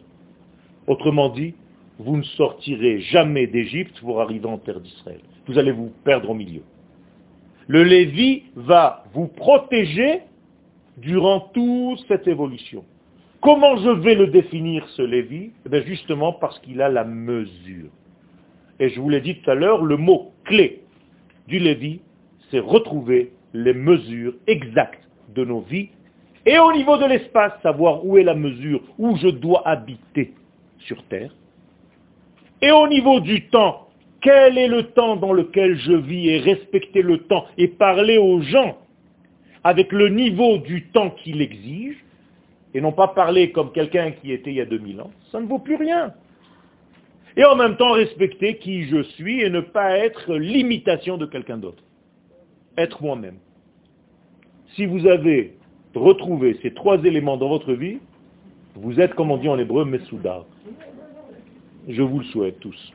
[0.88, 1.54] Autrement dit,
[2.00, 5.22] vous ne sortirez jamais d'Égypte pour arriver en terre d'Israël.
[5.48, 6.62] Vous allez vous perdre au milieu.
[7.68, 10.22] Le Lévi va vous protéger
[10.98, 12.84] durant toute cette évolution.
[13.42, 15.52] Comment je vais le définir, ce Lévi?
[15.72, 17.90] Eh Justement parce qu'il a la mesure.
[18.80, 20.82] Et je vous l'ai dit tout à l'heure, le mot clé
[21.48, 22.02] du Lévi,
[22.50, 25.90] c'est retrouver les mesures exactes de nos vies
[26.46, 30.34] et au niveau de l'espace, savoir où est la mesure, où je dois habiter
[30.80, 31.34] sur Terre.
[32.62, 33.88] Et au niveau du temps,
[34.22, 38.42] quel est le temps dans lequel je vis et respecter le temps et parler aux
[38.42, 38.78] gens
[39.64, 42.04] avec le niveau du temps qu'il exige
[42.74, 45.12] et non pas parler comme quelqu'un qui était il y a 2000 ans.
[45.32, 46.14] Ça ne vaut plus rien.
[47.36, 51.58] Et en même temps respecter qui je suis et ne pas être l'imitation de quelqu'un
[51.58, 51.84] d'autre.
[52.78, 53.38] Être moi-même.
[54.76, 55.56] Si vous avez
[55.96, 58.00] retrouvé ces trois éléments dans votre vie,
[58.76, 60.46] vous êtes, comme on dit en hébreu, Messoudar.
[61.88, 62.94] Je vous le souhaite tous.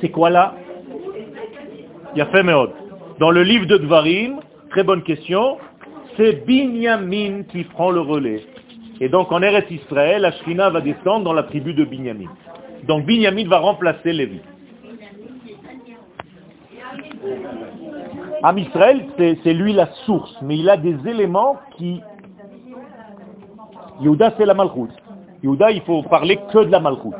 [0.00, 0.54] C'est quoi là?
[2.14, 2.42] Il y a fait
[3.18, 4.40] Dans le livre de Dvarim,
[4.70, 5.58] très bonne question,
[6.16, 8.42] c'est Binyamin qui prend le relais.
[9.00, 12.30] Et donc en Eretz Israël, la va descendre dans la tribu de Binyamin.
[12.86, 14.40] Donc Binyamin va remplacer Lévi.
[18.42, 22.02] Am Israël, c'est lui la source, mais il a des éléments qui
[24.00, 24.90] Yehuda, c'est la malchoute.
[25.42, 27.14] Yehuda, il faut parler que de la malchoute.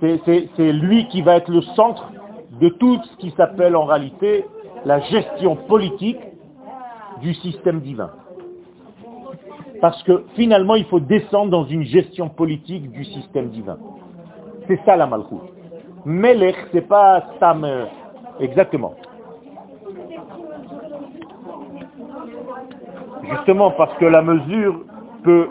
[0.00, 2.12] C'est lui qui va être le centre
[2.60, 4.44] de tout ce qui s'appelle en réalité
[4.84, 6.20] la gestion politique
[7.20, 8.10] du système divin.
[9.80, 13.78] Parce que finalement, il faut descendre dans une gestion politique du système divin.
[14.66, 15.57] C'est ça la malchoute.
[16.04, 17.24] Melech, c'est pas.
[17.42, 17.86] Euh,
[18.40, 18.94] exactement.
[23.30, 24.80] Justement parce que la mesure
[25.22, 25.48] peut